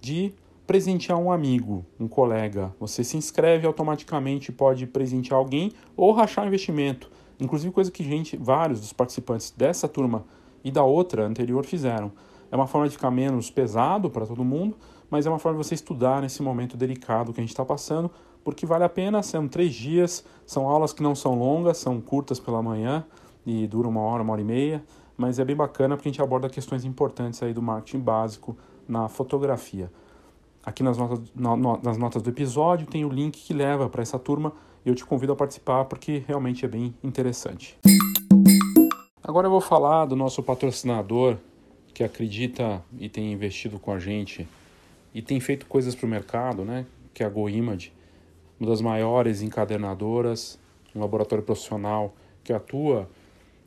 [0.00, 0.32] de
[0.64, 2.72] presentear um amigo, um colega.
[2.78, 7.10] Você se inscreve automaticamente, pode presentear alguém ou rachar investimento.
[7.40, 10.24] Inclusive coisa que gente, vários dos participantes dessa turma
[10.62, 12.12] e da outra anterior fizeram.
[12.48, 14.76] É uma forma de ficar menos pesado para todo mundo,
[15.10, 18.08] mas é uma forma de você estudar nesse momento delicado que a gente está passando,
[18.44, 22.38] porque vale a pena, são três dias, são aulas que não são longas, são curtas
[22.38, 23.04] pela manhã
[23.46, 24.84] e duram uma hora, uma hora e meia,
[25.16, 29.08] mas é bem bacana porque a gente aborda questões importantes aí do marketing básico na
[29.08, 29.90] fotografia.
[30.62, 31.20] Aqui nas notas,
[31.82, 34.52] nas notas do episódio tem o link que leva para essa turma
[34.84, 37.78] e eu te convido a participar porque realmente é bem interessante.
[39.22, 41.38] Agora eu vou falar do nosso patrocinador
[41.94, 44.46] que acredita e tem investido com a gente
[45.14, 46.84] e tem feito coisas para o mercado, né?
[47.14, 47.92] Que é a GoImage,
[48.58, 50.58] uma das maiores encadernadoras
[50.94, 53.08] um laboratório profissional que atua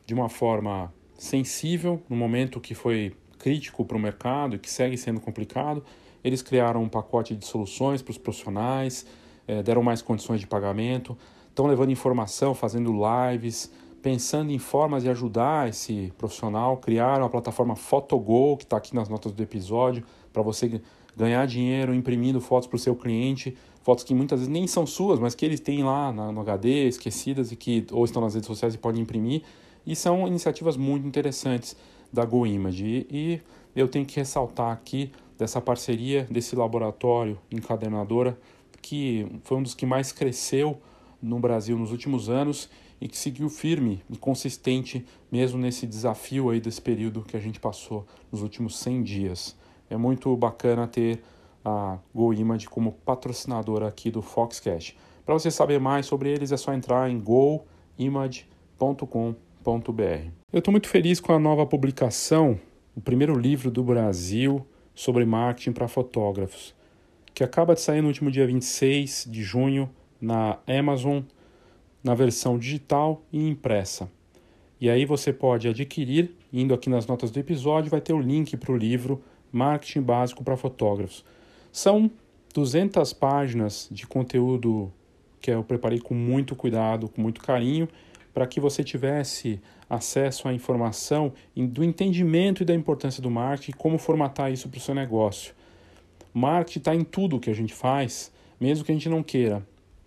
[0.06, 4.96] de uma forma sensível no momento que foi crítico para o mercado e que segue
[4.96, 5.84] sendo complicado.
[6.24, 9.06] Eles criaram um pacote de soluções para os profissionais,
[9.46, 11.16] é, deram mais condições de pagamento,
[11.48, 13.70] estão levando informação, fazendo lives,
[14.02, 16.76] pensando em formas de ajudar esse profissional.
[16.78, 20.80] Criaram a plataforma Photogol, que está aqui nas notas do episódio, para você
[21.16, 23.56] ganhar dinheiro imprimindo fotos para o seu cliente,
[23.88, 27.50] fotos que muitas vezes nem são suas, mas que eles têm lá no HD, esquecidas
[27.52, 29.40] e que ou estão nas redes sociais e podem imprimir.
[29.86, 31.74] E são iniciativas muito interessantes
[32.12, 32.84] da GoImage.
[32.84, 33.42] E, e
[33.74, 38.38] eu tenho que ressaltar aqui dessa parceria, desse laboratório encadernadora,
[38.82, 40.78] que foi um dos que mais cresceu
[41.22, 42.68] no Brasil nos últimos anos
[43.00, 47.58] e que seguiu firme e consistente mesmo nesse desafio aí desse período que a gente
[47.58, 49.56] passou nos últimos 100 dias.
[49.88, 51.22] É muito bacana ter
[51.64, 54.96] a GoImage como patrocinadora aqui do Foxcast.
[55.24, 58.38] Para você saber mais sobre eles é só entrar em goimage.com.br.
[60.52, 62.58] Eu estou muito feliz com a nova publicação,
[62.96, 66.74] o primeiro livro do Brasil sobre marketing para fotógrafos,
[67.34, 69.90] que acaba de sair no último dia 26 de junho
[70.20, 71.20] na Amazon,
[72.02, 74.10] na versão digital e impressa.
[74.80, 78.56] E aí você pode adquirir, indo aqui nas notas do episódio, vai ter o link
[78.56, 81.24] para o livro Marketing Básico para Fotógrafos.
[81.78, 82.10] São
[82.54, 84.92] 200 páginas de conteúdo
[85.40, 87.88] que eu preparei com muito cuidado, com muito carinho,
[88.34, 93.96] para que você tivesse acesso à informação do entendimento e da importância do marketing como
[93.96, 95.54] formatar isso para o seu negócio.
[96.34, 99.64] Marketing está em tudo que a gente faz, mesmo que a gente não queira,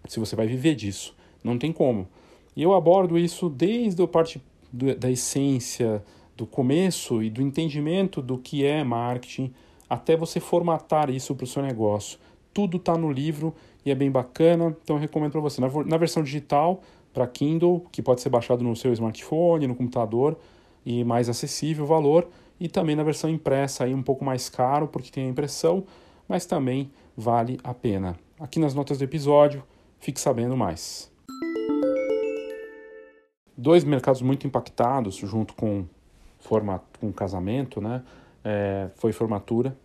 [0.10, 1.16] se você vai viver disso.
[1.42, 2.06] Não tem como.
[2.54, 4.42] E eu abordo isso desde a parte
[4.74, 6.04] da essência,
[6.36, 9.54] do começo e do entendimento do que é marketing,
[9.92, 12.18] até você formatar isso para o seu negócio.
[12.54, 13.54] Tudo está no livro
[13.86, 15.60] e é bem bacana, então eu recomendo para você.
[15.60, 20.38] Na, na versão digital, para Kindle, que pode ser baixado no seu smartphone, no computador,
[20.86, 24.88] e mais acessível o valor, e também na versão impressa, aí um pouco mais caro,
[24.88, 25.84] porque tem a impressão,
[26.26, 28.18] mas também vale a pena.
[28.40, 29.62] Aqui nas notas do episódio,
[30.00, 31.12] fique sabendo mais.
[33.58, 35.84] Dois mercados muito impactados, junto com,
[36.40, 38.02] formato, com casamento, né?
[38.44, 39.78] É, foi formatura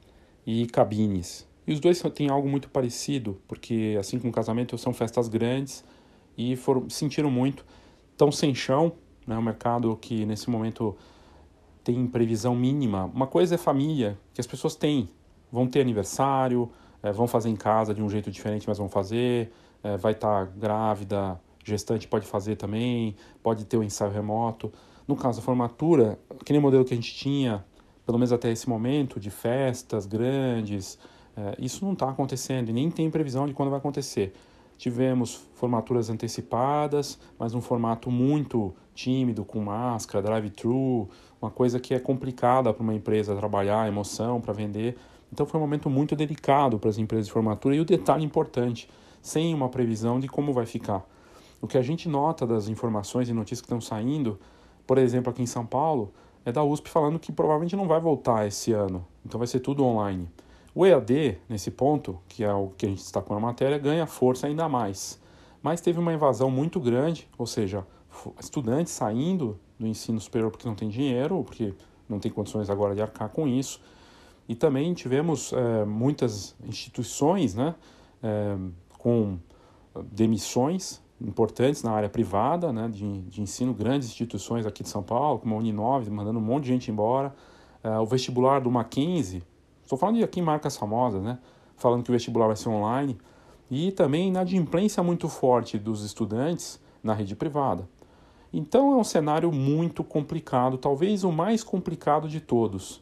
[0.47, 1.47] e cabines.
[1.67, 5.85] E os dois têm algo muito parecido, porque assim como casamento são festas grandes
[6.39, 7.65] e foram, sentiram muito.
[8.13, 8.93] Estão sem chão,
[9.27, 9.39] né?
[9.41, 10.97] mercado que nesse momento
[11.83, 13.07] tem previsão mínima.
[13.07, 15.09] Uma coisa é família, que as pessoas têm,
[15.51, 16.71] vão ter aniversário,
[17.03, 20.47] é, vão fazer em casa de um jeito diferente, mas vão fazer, é, vai estar
[20.47, 24.73] tá grávida, gestante pode fazer também, pode ter o um ensaio remoto.
[25.07, 27.65] No caso da formatura, aquele modelo que a gente tinha,
[28.07, 30.97] pelo menos até esse momento, de festas grandes,
[31.37, 34.33] é, isso não está acontecendo e nem tem previsão de quando vai acontecer.
[34.79, 41.09] Tivemos formaturas antecipadas, mas um formato muito tímido, com máscara, drive-thru,
[41.41, 44.97] uma coisa que é complicada para uma empresa trabalhar, emoção para vender.
[45.33, 48.89] Então foi um momento muito delicado para as empresas de formatura e o detalhe importante,
[49.21, 51.05] sem uma previsão de como vai ficar.
[51.61, 54.39] O que a gente nota das informações e notícias que estão saindo,
[54.87, 56.13] por exemplo, aqui em São Paulo,
[56.47, 59.85] é da USP falando que provavelmente não vai voltar esse ano, então vai ser tudo
[59.85, 60.31] online.
[60.73, 64.47] O EAD, nesse ponto, que é o que a gente destacou na matéria, ganha força
[64.47, 65.21] ainda mais.
[65.61, 67.85] Mas teve uma invasão muito grande, ou seja,
[68.39, 71.75] estudantes saindo do ensino superior porque não tem dinheiro, porque
[72.09, 73.81] não tem condições agora de arcar com isso.
[74.49, 77.75] E também tivemos é, muitas instituições né,
[78.23, 78.57] é,
[78.99, 79.37] com
[80.13, 85.39] demissões importantes na área privada, né, de, de ensino, grandes instituições aqui de São Paulo,
[85.39, 87.35] como a Uninove, mandando um monte de gente embora.
[87.83, 89.43] É, o vestibular do Mackenzie,
[89.87, 91.39] Estou falando de aqui marcas famosas, né?
[91.77, 93.17] Falando que o vestibular vai ser online.
[93.71, 97.89] E também inadimplência muito forte dos estudantes na rede privada.
[98.53, 103.01] Então é um cenário muito complicado, talvez o mais complicado de todos.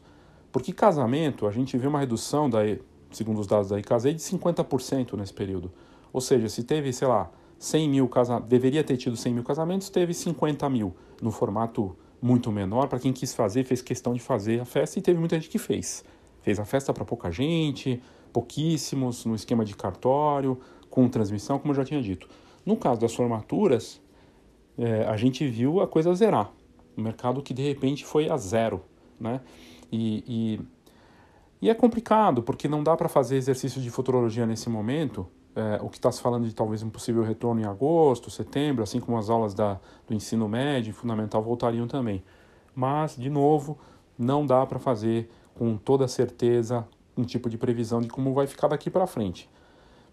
[0.51, 2.59] Porque casamento, a gente vê uma redução, da,
[3.09, 5.71] segundo os dados da ICASEI, de 50% nesse período.
[6.13, 9.89] Ou seja, se teve, sei lá, 100 mil casamentos, deveria ter tido 100 mil casamentos,
[9.89, 14.59] teve 50 mil, no formato muito menor, para quem quis fazer, fez questão de fazer
[14.59, 16.03] a festa e teve muita gente que fez.
[16.41, 18.01] Fez a festa para pouca gente,
[18.33, 22.27] pouquíssimos, no esquema de cartório, com transmissão, como eu já tinha dito.
[22.65, 24.01] No caso das formaturas,
[24.77, 26.51] é, a gente viu a coisa zerar.
[26.97, 28.81] O mercado que de repente foi a zero.
[29.19, 29.39] Né?
[29.91, 30.61] E, e,
[31.61, 35.27] e é complicado, porque não dá para fazer exercício de futurologia nesse momento.
[35.55, 38.99] É, o que está se falando de talvez um possível retorno em agosto, setembro, assim
[38.99, 42.21] como as aulas da, do ensino médio e fundamental voltariam também.
[42.75, 43.77] Mas, de novo,
[44.17, 46.85] não dá para fazer com toda certeza
[47.17, 49.49] um tipo de previsão de como vai ficar daqui para frente.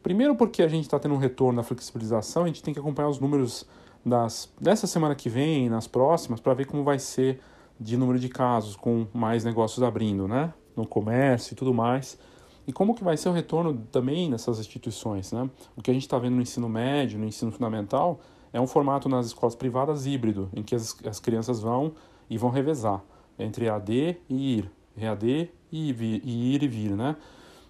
[0.02, 3.08] Primeiro porque a gente está tendo um retorno da flexibilização, a gente tem que acompanhar
[3.08, 3.66] os números
[4.04, 7.40] das, dessa semana que vem, nas próximas, para ver como vai ser
[7.78, 10.52] de número de casos com mais negócios abrindo, né?
[10.76, 12.18] No comércio e tudo mais.
[12.66, 15.48] E como que vai ser o retorno também nessas instituições, né?
[15.76, 18.20] O que a gente está vendo no ensino médio, no ensino fundamental,
[18.52, 21.92] é um formato nas escolas privadas híbrido, em que as, as crianças vão
[22.30, 23.02] e vão revezar
[23.38, 24.70] entre AD e IR.
[24.96, 25.90] EAD e,
[26.24, 27.16] e ir e vir, né?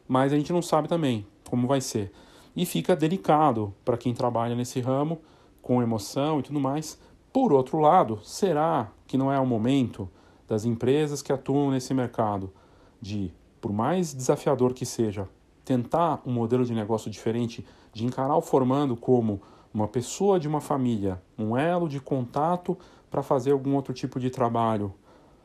[0.07, 2.13] Mas a gente não sabe também como vai ser.
[2.55, 5.21] E fica delicado para quem trabalha nesse ramo,
[5.63, 6.99] com emoção e tudo mais.
[7.33, 10.09] Por outro lado, será que não é o momento
[10.47, 12.53] das empresas que atuam nesse mercado
[13.01, 13.33] de,
[13.63, 15.29] por mais desafiador que seja,
[15.65, 19.41] tentar um modelo de negócio diferente, de encarar o formando como
[19.73, 22.77] uma pessoa de uma família, um elo de contato
[23.09, 24.93] para fazer algum outro tipo de trabalho.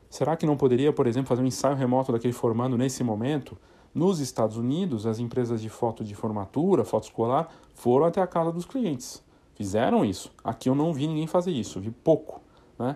[0.10, 3.56] Será que não poderia, por exemplo, fazer um ensaio remoto daquele formando nesse momento?
[3.94, 8.52] Nos Estados Unidos, as empresas de foto de formatura, foto escolar, foram até a casa
[8.52, 9.24] dos clientes.
[9.54, 10.32] Fizeram isso.
[10.44, 12.42] Aqui eu não vi ninguém fazer isso, vi pouco.
[12.80, 12.96] Né?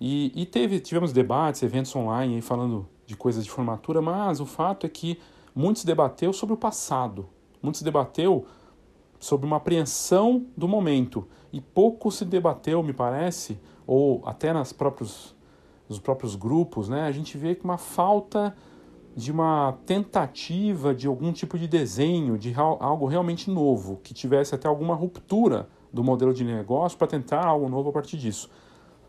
[0.00, 4.86] E, e teve, tivemos debates, eventos online falando de coisas de formatura, mas o fato
[4.86, 5.18] é que
[5.52, 7.28] muito se debateu sobre o passado,
[7.60, 8.46] muito se debateu
[9.18, 15.34] sobre uma apreensão do momento e pouco se debateu, me parece, ou até nas próprios,
[15.88, 18.54] nos próprios grupos, né, a gente vê que uma falta
[19.16, 24.68] de uma tentativa de algum tipo de desenho, de algo realmente novo, que tivesse até
[24.68, 28.48] alguma ruptura do modelo de negócio para tentar algo novo a partir disso.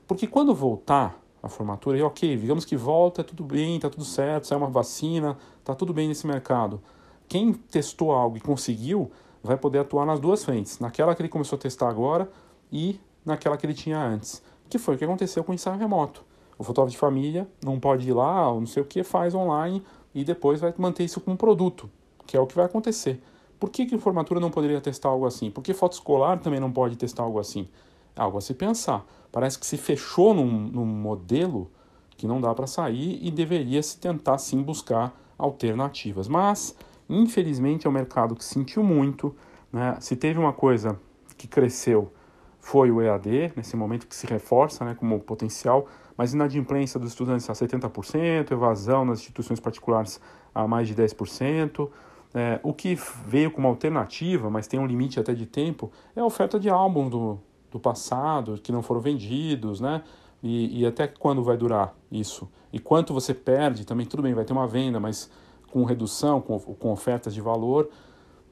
[0.08, 4.48] Porque quando voltar a formatura, e ok, digamos que volta, tudo bem, está tudo certo,
[4.48, 6.82] sai uma vacina, está tudo bem nesse mercado.
[7.28, 9.12] Quem testou algo e conseguiu,
[9.44, 12.30] vai poder atuar nas duas frentes, naquela que ele começou a testar agora
[12.72, 16.24] e naquela que ele tinha antes, que foi o que aconteceu com o ensaio remoto.
[16.58, 19.84] O fotógrafo de família não pode ir lá, ou não sei o que, faz online
[20.14, 21.90] e depois vai manter isso como produto,
[22.28, 23.22] que é o que vai acontecer.
[23.60, 25.50] Por que, que formatura não poderia testar algo assim?
[25.50, 27.68] Por que foto escolar também não pode testar algo assim?
[28.16, 29.06] Algo a se pensar.
[29.32, 31.72] Parece que se fechou num, num modelo
[32.18, 36.28] que não dá para sair e deveria se tentar sim buscar alternativas.
[36.28, 36.76] Mas,
[37.10, 39.36] infelizmente, é um mercado que sentiu muito.
[39.72, 39.98] Né?
[40.00, 41.00] Se teve uma coisa
[41.38, 42.12] que cresceu,
[42.60, 47.50] foi o EAD, nesse momento que se reforça né, como potencial, mas inadimplência dos estudantes
[47.50, 50.22] a 70%, evasão nas instituições particulares
[50.54, 51.90] a mais de 10%.
[52.34, 52.96] É, o que
[53.26, 57.10] veio como alternativa, mas tem um limite até de tempo, é a oferta de álbuns
[57.10, 57.40] do,
[57.72, 60.04] do passado que não foram vendidos, né?
[60.44, 62.50] E, e, até quando vai durar isso?
[62.74, 65.30] E quanto você perde também, tudo bem, vai ter uma venda, mas
[65.72, 67.90] com redução, com, com ofertas de valor,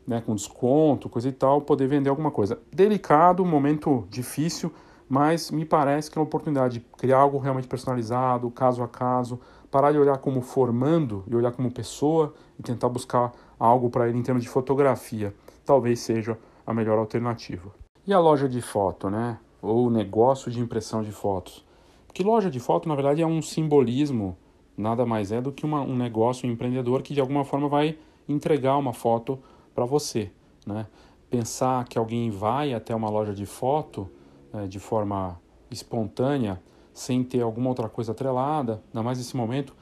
[0.08, 2.60] né, com desconto, coisa e tal, poder vender alguma coisa.
[2.72, 4.72] Delicado, momento difícil,
[5.08, 9.40] mas me parece que é uma oportunidade de criar algo realmente personalizado, caso a caso,
[9.72, 14.18] parar de olhar como formando e olhar como pessoa e tentar buscar algo para ele
[14.18, 15.34] em termos de fotografia.
[15.66, 17.72] Talvez seja a melhor alternativa.
[18.10, 19.38] E a loja de foto, né?
[19.62, 21.64] Ou negócio de impressão de fotos.
[22.08, 24.36] Porque loja de foto, na verdade, é um simbolismo,
[24.76, 28.00] nada mais é do que uma, um negócio, um empreendedor que de alguma forma vai
[28.28, 29.38] entregar uma foto
[29.76, 30.32] para você,
[30.66, 30.88] né?
[31.30, 34.10] Pensar que alguém vai até uma loja de foto
[34.52, 35.40] é, de forma
[35.70, 36.60] espontânea,
[36.92, 39.76] sem ter alguma outra coisa atrelada, ainda mais nesse momento,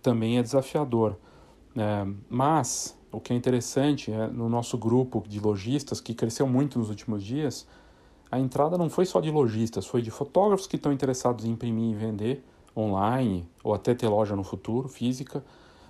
[0.00, 1.14] também é desafiador.
[1.76, 6.78] É, mas o que é interessante é no nosso grupo de lojistas, que cresceu muito
[6.78, 7.66] nos últimos dias,
[8.30, 11.92] a entrada não foi só de lojistas, foi de fotógrafos que estão interessados em imprimir
[11.92, 12.44] e vender
[12.76, 15.44] online, ou até ter loja no futuro, física,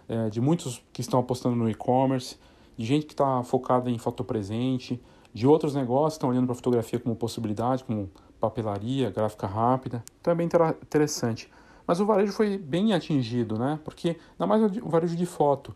[0.09, 2.37] é, de muitos que estão apostando no e-commerce,
[2.77, 5.03] de gente que está focada em foto presente,
[5.33, 10.05] de outros negócios que estão olhando para a fotografia como possibilidade, como papelaria, gráfica rápida.
[10.21, 10.49] Então é bem
[10.83, 11.51] interessante.
[11.87, 13.79] Mas o varejo foi bem atingido, né?
[13.85, 15.75] Porque, ainda mais o varejo de foto,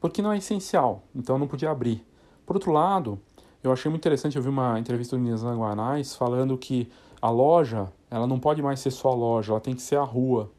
[0.00, 2.04] porque não é essencial, então não podia abrir.
[2.46, 3.18] Por outro lado,
[3.62, 6.88] eu achei muito interessante, eu vi uma entrevista do Nizam Guanais falando que
[7.20, 10.04] a loja, ela não pode mais ser só a loja, ela tem que ser a
[10.04, 10.50] rua.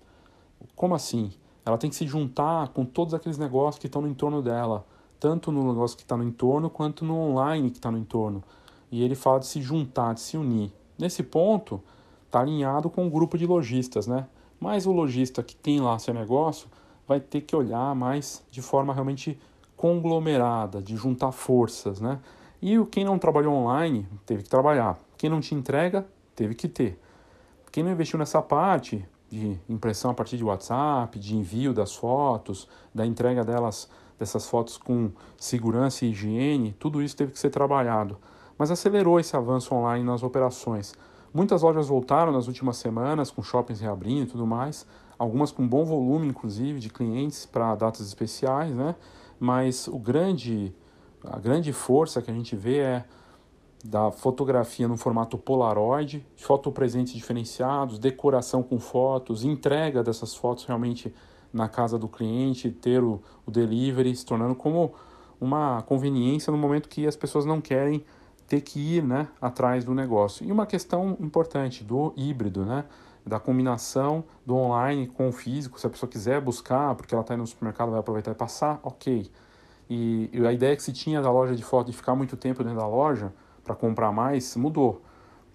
[0.76, 1.32] Como assim?
[1.66, 4.86] Ela tem que se juntar com todos aqueles negócios que estão no entorno dela
[5.20, 8.42] tanto no negócio que está no entorno quanto no online que está no entorno.
[8.92, 10.72] E ele fala de se juntar, de se unir.
[10.98, 11.82] Nesse ponto,
[12.26, 14.28] está alinhado com o grupo de lojistas, né?
[14.60, 16.68] Mas o lojista que tem lá seu negócio
[17.10, 19.40] vai ter que olhar mais de forma realmente
[19.76, 22.20] conglomerada, de juntar forças, né?
[22.62, 24.96] E quem não trabalhou online teve que trabalhar.
[25.18, 26.06] Quem não te entrega,
[26.36, 27.02] teve que ter.
[27.72, 32.68] Quem não investiu nessa parte de impressão a partir de WhatsApp, de envio das fotos,
[32.94, 33.90] da entrega delas
[34.20, 38.20] dessas fotos com segurança e higiene, tudo isso teve que ser trabalhado.
[38.56, 40.94] Mas acelerou esse avanço online nas operações.
[41.34, 44.86] Muitas lojas voltaram nas últimas semanas, com shoppings reabrindo e tudo mais,
[45.20, 48.96] algumas com bom volume, inclusive, de clientes para datas especiais, né?
[49.38, 50.74] Mas o grande,
[51.24, 53.06] a grande força que a gente vê é
[53.84, 61.14] da fotografia no formato Polaroid, fotopresentes diferenciados, decoração com fotos, entrega dessas fotos realmente
[61.52, 64.94] na casa do cliente, ter o, o delivery, se tornando como
[65.40, 68.04] uma conveniência no momento que as pessoas não querem
[68.48, 70.46] ter que ir né, atrás do negócio.
[70.46, 72.84] E uma questão importante do híbrido, né,
[73.30, 77.36] da combinação do online com o físico, se a pessoa quiser buscar, porque ela está
[77.36, 79.32] indo no supermercado, vai aproveitar e passar, ok.
[79.90, 82.64] E, e a ideia que se tinha da loja de foto de ficar muito tempo
[82.64, 83.32] dentro da loja
[83.64, 85.02] para comprar mais mudou.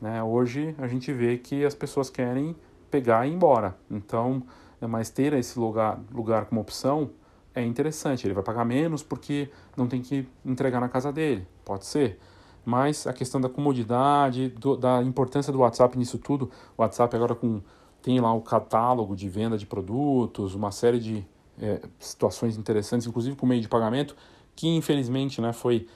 [0.01, 0.23] Né?
[0.23, 2.57] Hoje a gente vê que as pessoas querem
[2.91, 3.77] pegar e ir embora.
[3.91, 4.43] Então,
[4.81, 7.11] é mas ter esse lugar, lugar como opção
[7.55, 8.27] é interessante.
[8.27, 11.47] Ele vai pagar menos porque não tem que entregar na casa dele.
[11.65, 12.19] Pode ser.
[12.65, 16.51] Mas a questão da comodidade, do, da importância do WhatsApp nisso tudo.
[16.77, 17.61] O WhatsApp agora com,
[18.03, 21.27] tem lá o catálogo de venda de produtos, uma série de
[21.61, 24.17] é, situações interessantes, inclusive com meio de pagamento,
[24.57, 25.87] que infelizmente né, foi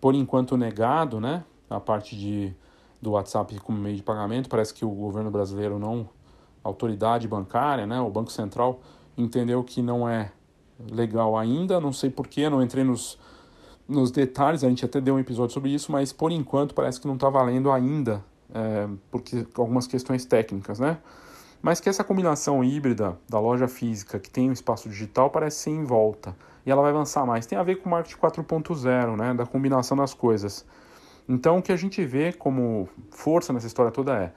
[0.00, 2.52] por enquanto negado, né, a parte de,
[3.00, 4.48] do WhatsApp como meio de pagamento.
[4.48, 6.08] Parece que o governo brasileiro não,
[6.62, 8.80] a autoridade bancária, né, o Banco Central,
[9.16, 10.32] entendeu que não é
[10.90, 11.80] legal ainda.
[11.80, 13.18] Não sei porquê, não entrei nos,
[13.88, 17.06] nos detalhes, a gente até deu um episódio sobre isso, mas por enquanto parece que
[17.06, 18.24] não está valendo ainda,
[18.54, 20.98] é, porque algumas questões técnicas, né?
[21.60, 25.70] Mas que essa combinação híbrida da loja física que tem o espaço digital parece ser
[25.70, 26.36] em volta.
[26.66, 27.46] E ela vai avançar mais.
[27.46, 29.32] Tem a ver com o marketing 4.0, né?
[29.32, 30.66] Da combinação das coisas.
[31.28, 34.32] Então o que a gente vê como força nessa história toda é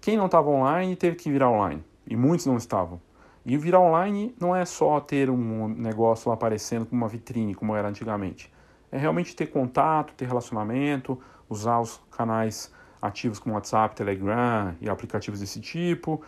[0.00, 1.84] quem não estava online teve que virar online.
[2.06, 2.98] E muitos não estavam.
[3.44, 7.76] E virar online não é só ter um negócio lá aparecendo como uma vitrine, como
[7.76, 8.50] era antigamente.
[8.92, 11.18] É realmente ter contato, ter relacionamento,
[11.48, 16.22] usar os canais ativos como WhatsApp, Telegram e aplicativos desse tipo,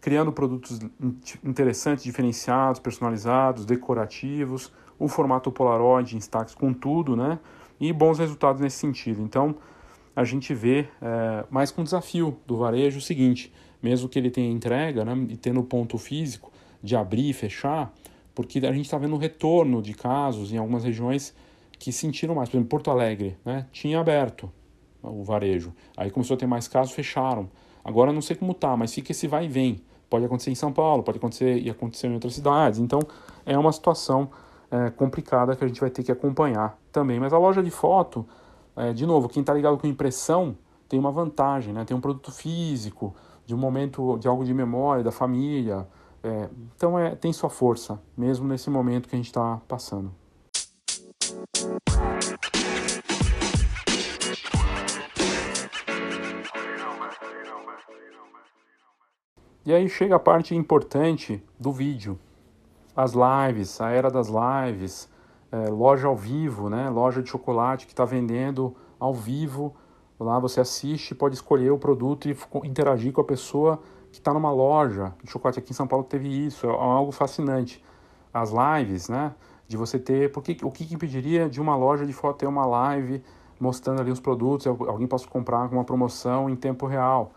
[0.00, 0.80] criando produtos
[1.42, 7.38] interessantes, diferenciados, personalizados, decorativos, o formato Polaroid destaques com tudo, né?
[7.80, 9.22] E bons resultados nesse sentido.
[9.22, 9.56] Então,
[10.14, 14.30] a gente vê é, mais com o desafio do varejo o seguinte: mesmo que ele
[14.30, 17.92] tenha entrega, né, e tendo ponto físico de abrir e fechar,
[18.34, 21.34] porque a gente está vendo um retorno de casos em algumas regiões
[21.82, 22.48] que sentiram mais.
[22.48, 24.48] Por exemplo, Porto Alegre, né, tinha aberto
[25.02, 27.50] o varejo, aí começou a ter mais casos, fecharam.
[27.84, 29.82] Agora não sei como tá, mas fica esse vai e vem.
[30.08, 32.78] Pode acontecer em São Paulo, pode acontecer e acontecer em outras cidades.
[32.78, 33.00] Então
[33.44, 34.30] é uma situação
[34.70, 37.18] é, complicada que a gente vai ter que acompanhar também.
[37.18, 38.24] Mas a loja de foto,
[38.76, 40.56] é, de novo, quem está ligado com impressão
[40.88, 41.84] tem uma vantagem, né?
[41.84, 43.12] Tem um produto físico,
[43.44, 45.88] de um momento de algo de memória da família.
[46.22, 50.21] É, então é, tem sua força, mesmo nesse momento que a gente está passando.
[59.64, 62.18] E aí chega a parte importante do vídeo.
[62.96, 65.08] As lives, a era das lives,
[65.50, 66.90] é, loja ao vivo, né?
[66.90, 69.76] loja de chocolate que está vendendo ao vivo
[70.22, 74.52] Lá você assiste, pode escolher o produto e interagir com a pessoa que está numa
[74.52, 75.12] loja.
[75.24, 77.84] O chocolate aqui em São Paulo teve isso, é algo fascinante.
[78.32, 79.34] As lives, né?
[79.72, 80.30] De você ter.
[80.30, 83.22] Porque, o que impediria de uma loja de foto ter uma live
[83.58, 87.32] mostrando ali os produtos, alguém possa comprar com uma promoção em tempo real.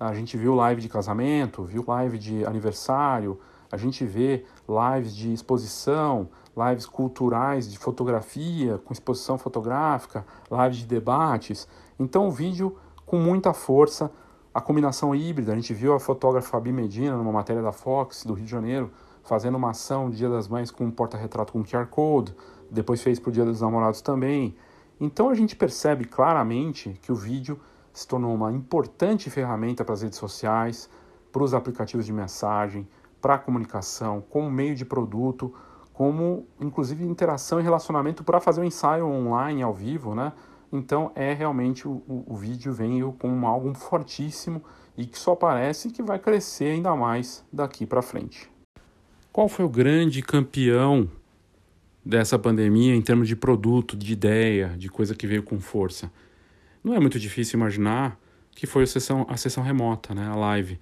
[0.00, 3.38] A gente viu live de casamento, viu live de aniversário,
[3.70, 10.86] a gente vê lives de exposição, lives culturais de fotografia, com exposição fotográfica, lives de
[10.86, 11.68] debates.
[12.00, 14.10] Então o vídeo com muita força,
[14.52, 18.34] a combinação híbrida, a gente viu a fotógrafa Fabi Medina numa matéria da Fox do
[18.34, 18.90] Rio de Janeiro,
[19.26, 22.34] fazendo uma ação Dia das Mães com um porta-retrato com QR Code,
[22.70, 24.56] depois fez para o Dia dos Namorados também.
[25.00, 27.60] Então a gente percebe claramente que o vídeo
[27.92, 30.88] se tornou uma importante ferramenta para as redes sociais,
[31.32, 32.88] para os aplicativos de mensagem,
[33.20, 35.52] para a comunicação, como meio de produto,
[35.92, 40.32] como inclusive interação e relacionamento para fazer um ensaio online ao vivo, né?
[40.72, 44.62] Então é realmente o, o, o vídeo vem com algo fortíssimo
[44.96, 48.55] e que só parece que vai crescer ainda mais daqui para frente.
[49.36, 51.10] Qual foi o grande campeão
[52.02, 56.10] dessa pandemia em termos de produto, de ideia, de coisa que veio com força?
[56.82, 58.18] Não é muito difícil imaginar
[58.52, 60.26] que foi a sessão, a sessão remota, né?
[60.26, 60.80] a live.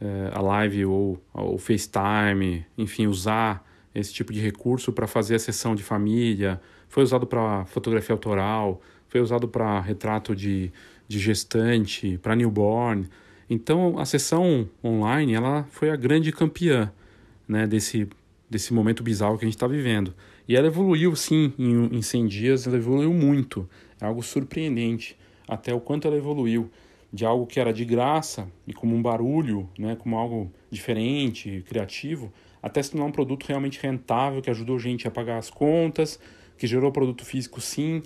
[0.00, 5.38] É, a live ou o FaceTime, enfim, usar esse tipo de recurso para fazer a
[5.38, 10.72] sessão de família, foi usado para fotografia autoral, foi usado para retrato de,
[11.06, 13.08] de gestante, para newborn.
[13.48, 16.92] Então, a sessão online ela foi a grande campeã
[17.48, 18.08] né, desse,
[18.48, 20.14] desse momento bizarro que a gente está vivendo.
[20.48, 23.68] E ela evoluiu, sim, em, em 100 dias, ela evoluiu muito.
[24.00, 25.16] É algo surpreendente,
[25.46, 26.70] até o quanto ela evoluiu.
[27.12, 32.32] De algo que era de graça e como um barulho, né, como algo diferente, criativo,
[32.62, 36.18] até se tornar um produto realmente rentável, que ajudou gente a pagar as contas,
[36.56, 38.02] que gerou produto físico sim,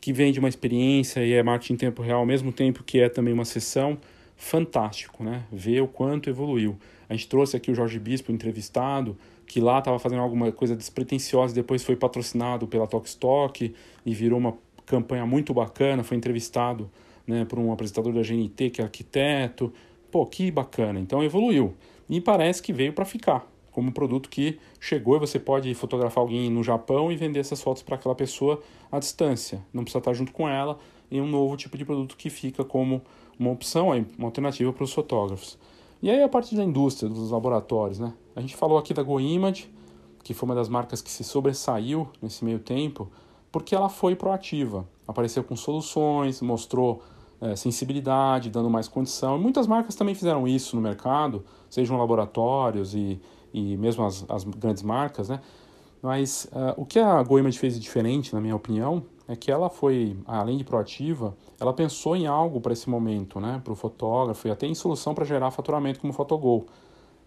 [0.00, 3.08] que vende uma experiência e é marketing em tempo real ao mesmo tempo que é
[3.08, 3.98] também uma sessão,
[4.36, 5.44] fantástico, né?
[5.52, 6.78] Ver o quanto evoluiu.
[7.10, 11.52] A gente trouxe aqui o Jorge Bispo entrevistado, que lá estava fazendo alguma coisa despretensiosa,
[11.52, 13.74] depois foi patrocinado pela Talkstock
[14.06, 14.56] e virou uma
[14.86, 16.88] campanha muito bacana, foi entrevistado
[17.26, 19.72] né, por um apresentador da GNT que é arquiteto.
[20.08, 21.00] Pô, que bacana.
[21.00, 21.74] Então evoluiu.
[22.08, 26.22] E parece que veio para ficar como um produto que chegou e você pode fotografar
[26.22, 29.60] alguém no Japão e vender essas fotos para aquela pessoa à distância.
[29.74, 30.78] Não precisa estar junto com ela
[31.10, 33.02] em um novo tipo de produto que fica como
[33.36, 35.58] uma opção, uma alternativa para os fotógrafos.
[36.02, 38.12] E aí a parte da indústria, dos laboratórios, né?
[38.34, 39.70] A gente falou aqui da GoImage,
[40.22, 43.10] que foi uma das marcas que se sobressaiu nesse meio tempo,
[43.52, 44.86] porque ela foi proativa.
[45.06, 47.02] Apareceu com soluções, mostrou
[47.40, 49.36] é, sensibilidade, dando mais condição.
[49.36, 53.20] E muitas marcas também fizeram isso no mercado, sejam laboratórios e,
[53.52, 55.40] e mesmo as, as grandes marcas, né?
[56.02, 59.70] Mas uh, o que a GoImage fez de diferente, na minha opinião, é que ela
[59.70, 63.60] foi, além de proativa, ela pensou em algo para esse momento, né?
[63.62, 66.66] Para o fotógrafo e até em solução para gerar faturamento como Photogol.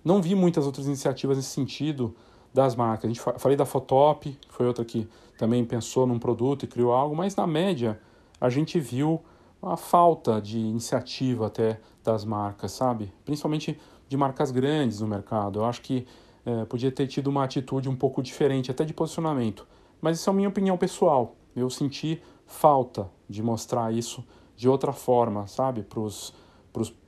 [0.03, 2.13] Não vi muitas outras iniciativas nesse sentido
[2.53, 3.05] das marcas.
[3.05, 6.91] A gente falei da Fotop, que foi outra que também pensou num produto e criou
[6.91, 7.97] algo, mas na média
[8.39, 9.21] a gente viu
[9.61, 13.13] a falta de iniciativa até das marcas, sabe?
[13.23, 13.79] Principalmente
[14.09, 15.59] de marcas grandes no mercado.
[15.59, 16.05] Eu acho que
[16.45, 19.65] é, podia ter tido uma atitude um pouco diferente, até de posicionamento.
[20.01, 21.37] Mas isso é a minha opinião pessoal.
[21.55, 24.23] Eu senti falta de mostrar isso
[24.55, 25.83] de outra forma, sabe?
[25.83, 26.33] Para os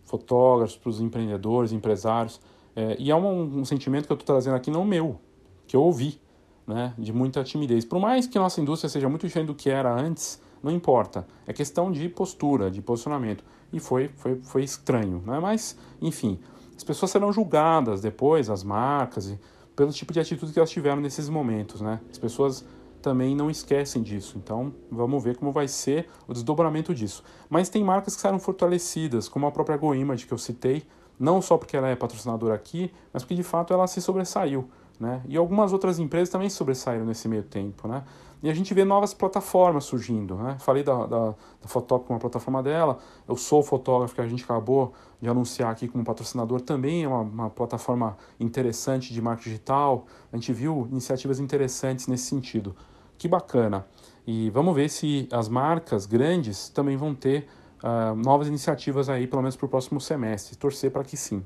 [0.05, 2.39] fotógrafos, para os empreendedores, empresários.
[2.75, 5.19] É, e é um, um, sentimento que eu estou trazendo aqui, não meu,
[5.67, 6.19] que eu ouvi,
[6.67, 6.93] né?
[6.97, 7.85] De muita timidez.
[7.85, 11.27] Por mais que nossa indústria seja muito diferente do que era antes, não importa.
[11.45, 13.43] É questão de postura, de posicionamento.
[13.71, 15.39] E foi, foi, foi estranho, né?
[15.39, 16.39] Mas, enfim,
[16.75, 19.37] as pessoas serão julgadas depois, as marcas,
[19.75, 21.99] pelo tipo de atitude que elas tiveram nesses momentos, né?
[22.09, 22.65] As pessoas
[23.05, 24.35] também não esquecem disso.
[24.35, 27.23] Então, vamos ver como vai ser o desdobramento disso.
[27.47, 30.87] Mas tem marcas que saíram fortalecidas, como a própria GoImage que eu citei,
[31.19, 34.67] não só porque ela é patrocinadora aqui, mas porque de fato ela se sobressaiu.
[34.99, 35.21] Né?
[35.27, 37.87] E algumas outras empresas também sobressaíram nesse meio tempo.
[37.87, 38.03] Né?
[38.41, 40.33] E a gente vê novas plataformas surgindo.
[40.35, 40.57] Né?
[40.59, 42.97] Falei da, da, da Fotop como uma plataforma dela,
[43.27, 47.21] eu sou fotógrafo que a gente acabou de anunciar aqui como patrocinador, também é uma,
[47.21, 50.07] uma plataforma interessante de marketing digital.
[50.33, 52.75] A gente viu iniciativas interessantes nesse sentido.
[53.17, 53.85] Que bacana.
[54.25, 57.47] E vamos ver se as marcas grandes também vão ter
[57.83, 60.55] uh, novas iniciativas aí, pelo menos para o próximo semestre.
[60.55, 61.43] Torcer para que sim.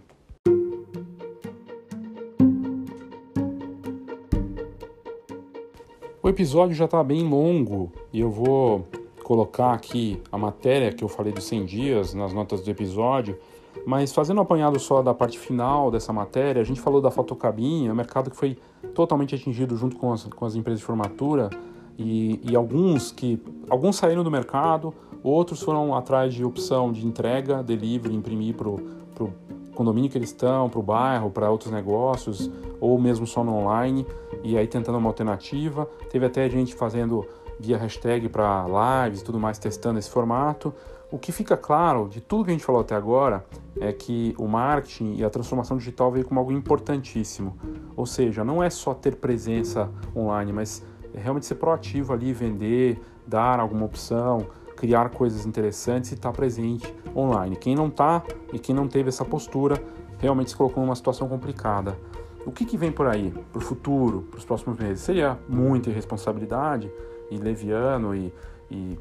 [6.22, 8.88] O episódio já está bem longo e eu vou
[9.24, 13.38] colocar aqui a matéria que eu falei dos 100 dias nas notas do episódio,
[13.86, 17.94] mas fazendo um apanhado só da parte final dessa matéria, a gente falou da fotocabinha,
[17.94, 18.58] mercado que foi
[18.94, 21.50] totalmente atingido junto com as, com as empresas de formatura
[21.98, 27.62] e, e alguns que alguns saíram do mercado, outros foram atrás de opção de entrega,
[27.62, 29.34] delivery, imprimir para o
[29.76, 32.50] condomínio que eles estão, para o bairro, para outros negócios,
[32.82, 34.06] ou mesmo só no online,
[34.44, 35.86] e aí tentando uma alternativa.
[36.10, 37.26] Teve até gente fazendo
[37.60, 38.66] via hashtag para
[39.06, 40.74] lives e tudo mais, testando esse formato.
[41.12, 43.44] O que fica claro de tudo que a gente falou até agora
[43.82, 47.58] é que o marketing e a transformação digital veio como algo importantíssimo.
[47.96, 53.60] Ou seja, não é só ter presença online, mas realmente ser proativo ali, vender, dar
[53.60, 54.46] alguma opção,
[54.76, 57.56] criar coisas interessantes e estar tá presente online.
[57.56, 59.82] Quem não está e quem não teve essa postura
[60.20, 61.98] realmente se colocou numa situação complicada.
[62.46, 65.02] O que, que vem por aí, para o futuro, para os próximos meses?
[65.02, 66.92] Seria muita irresponsabilidade
[67.32, 68.34] e leviano e,
[68.70, 68.98] e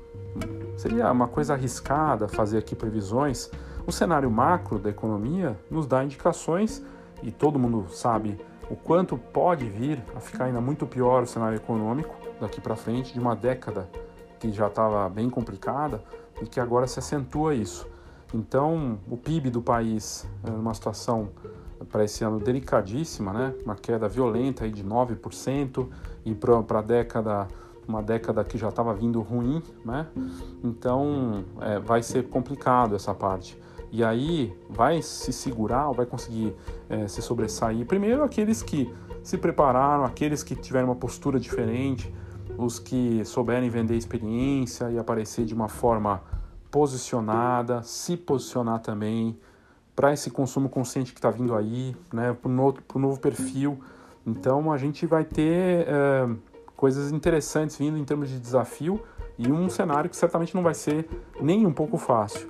[0.77, 3.51] seria uma coisa arriscada fazer aqui previsões.
[3.87, 6.83] O cenário macro da economia nos dá indicações
[7.23, 8.39] e todo mundo sabe
[8.71, 13.13] o quanto pode vir a ficar ainda muito pior o cenário econômico daqui para frente,
[13.13, 13.89] de uma década
[14.39, 16.03] que já estava bem complicada
[16.41, 17.87] e que agora se acentua isso.
[18.33, 21.31] Então, o PIB do país é uma situação
[21.91, 23.55] para esse ano delicadíssima, né?
[23.65, 25.89] Uma queda violenta aí de 9%
[26.25, 27.49] e para a década
[27.89, 30.07] uma década que já estava vindo ruim, né?
[30.63, 33.59] Então é, vai ser complicado essa parte.
[33.91, 36.55] E aí vai se segurar, vai conseguir
[36.91, 37.87] é, se sobressair.
[37.87, 42.13] Primeiro aqueles que se prepararam, aqueles que tiveram uma postura diferente,
[42.59, 46.23] os que souberem vender experiência e aparecer de uma forma
[46.71, 49.39] posicionada, se posicionar também
[49.97, 53.81] para esse consumo consciente que está vindo aí, né, para o novo, perfil.
[54.27, 56.29] Então a gente vai ter é,
[56.79, 59.03] coisas interessantes vindo em termos de desafio
[59.37, 61.09] e um cenário que certamente não vai ser
[61.41, 62.49] nem um pouco fácil.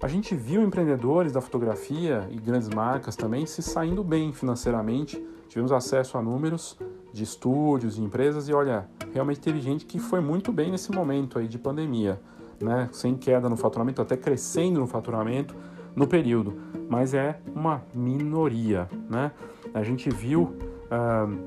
[0.00, 5.22] a gente viu empreendedores da fotografia e grandes marcas também se saindo bem financeiramente.
[5.46, 6.78] Tivemos acesso a números
[7.12, 11.38] de estúdios, de empresas e olha, realmente teve gente que foi muito bem nesse momento
[11.38, 12.18] aí de pandemia,
[12.58, 12.88] né?
[12.92, 15.54] Sem queda no faturamento, até crescendo no faturamento
[15.94, 16.54] no período,
[16.88, 19.32] mas é uma minoria, né?
[19.74, 20.56] A gente viu,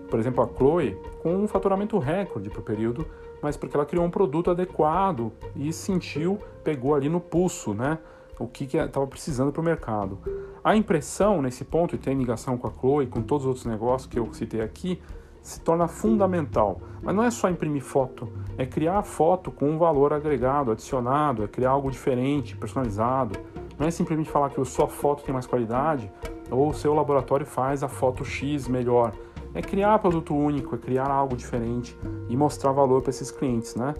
[0.09, 3.05] por exemplo, a Chloe com um faturamento recorde para o período,
[3.41, 7.99] mas porque ela criou um produto adequado e sentiu, pegou ali no pulso, né?
[8.39, 10.17] o que estava precisando para o mercado.
[10.63, 14.09] A impressão nesse ponto, e tem ligação com a Chloe, com todos os outros negócios
[14.09, 15.01] que eu citei aqui,
[15.41, 16.81] se torna fundamental.
[17.01, 21.47] Mas não é só imprimir foto, é criar foto com um valor agregado, adicionado, é
[21.47, 23.37] criar algo diferente, personalizado.
[23.77, 26.11] Não é simplesmente falar que a sua foto tem mais qualidade
[26.51, 29.13] ou o seu laboratório faz a foto X melhor.
[29.53, 31.97] É criar produto único, é criar algo diferente
[32.29, 33.93] e mostrar valor para esses clientes, né?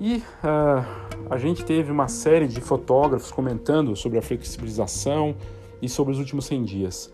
[0.00, 0.84] E uh,
[1.28, 5.34] a gente teve uma série de fotógrafos comentando sobre a flexibilização
[5.82, 7.12] e sobre os últimos 100 dias.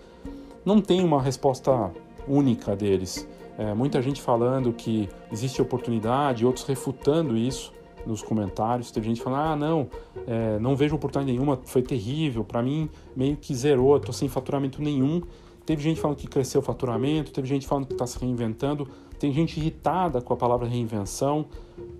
[0.64, 1.92] Não tem uma resposta
[2.26, 3.26] única deles.
[3.57, 7.72] É, muita gente falando que existe oportunidade, outros refutando isso
[8.07, 8.90] nos comentários.
[8.90, 9.88] Teve gente falando: ah, não,
[10.26, 14.82] é, não vejo oportunidade nenhuma, foi terrível, para mim meio que zerou, estou sem faturamento
[14.82, 15.22] nenhum.
[15.66, 18.86] Teve gente falando que cresceu o faturamento, teve gente falando que está se reinventando,
[19.18, 21.46] tem gente irritada com a palavra reinvenção.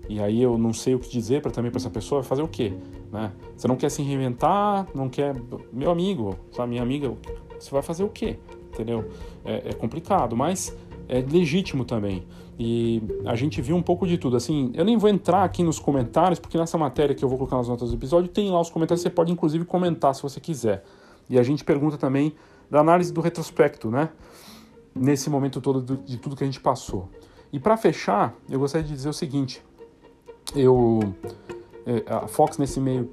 [0.07, 2.47] E aí eu não sei o que dizer para também para essa pessoa fazer o
[2.47, 2.73] quê,
[3.11, 3.31] né?
[3.57, 5.35] Você não quer se reinventar, não quer,
[5.73, 7.11] meu amigo, sabe, minha amiga,
[7.59, 8.37] você vai fazer o quê?
[8.71, 9.09] Entendeu?
[9.43, 10.75] É, é complicado, mas
[11.09, 12.23] é legítimo também.
[12.57, 14.37] E a gente viu um pouco de tudo.
[14.37, 17.57] Assim, eu nem vou entrar aqui nos comentários, porque nessa matéria que eu vou colocar
[17.57, 20.83] nas notas do episódio, tem lá os comentários, você pode inclusive comentar se você quiser.
[21.29, 22.33] E a gente pergunta também
[22.69, 24.09] da análise do retrospecto, né?
[24.93, 27.09] Nesse momento todo de tudo que a gente passou.
[27.51, 29.63] E para fechar, eu gostaria de dizer o seguinte:
[30.55, 30.99] eu
[31.85, 33.05] é, a Fox nesse meio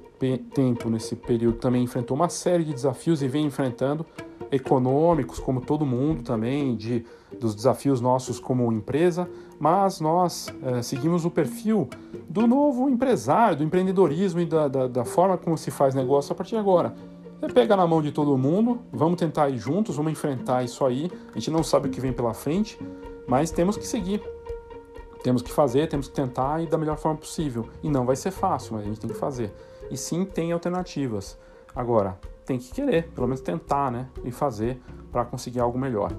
[0.53, 4.05] tempo, nesse período, também enfrentou uma série de desafios e vem enfrentando
[4.51, 7.05] econômicos, como todo mundo também, de,
[7.39, 9.29] dos desafios nossos como empresa,
[9.59, 11.87] mas nós é, seguimos o perfil
[12.29, 16.35] do novo empresário, do empreendedorismo e da, da, da, forma como se faz negócio a
[16.35, 16.93] partir de agora.
[17.43, 21.11] Você pega na mão de todo mundo, vamos tentar ir juntos, vamos enfrentar isso aí.
[21.29, 22.79] A gente não sabe o que vem pela frente,
[23.27, 24.23] mas temos que seguir.
[25.21, 27.67] Temos que fazer, temos que tentar e da melhor forma possível.
[27.83, 29.53] E não vai ser fácil, mas a gente tem que fazer.
[29.91, 31.37] E sim, tem alternativas.
[31.75, 34.07] Agora, tem que querer, pelo menos tentar, né?
[34.23, 34.81] E fazer
[35.11, 36.15] para conseguir algo melhor.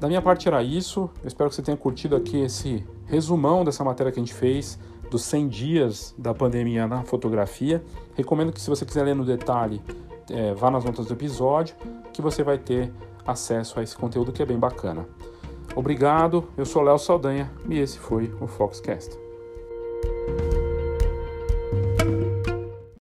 [0.00, 1.10] Da minha parte era isso.
[1.22, 4.78] Eu espero que você tenha curtido aqui esse resumão dessa matéria que a gente fez
[5.10, 7.84] dos 100 dias da pandemia na fotografia.
[8.14, 9.82] Recomendo que se você quiser ler no detalhe,
[10.30, 11.74] é, vá nas notas do episódio,
[12.12, 12.92] que você vai ter
[13.26, 15.06] acesso a esse conteúdo que é bem bacana.
[15.74, 19.25] Obrigado, eu sou Léo Saldanha e esse foi o Foxcast.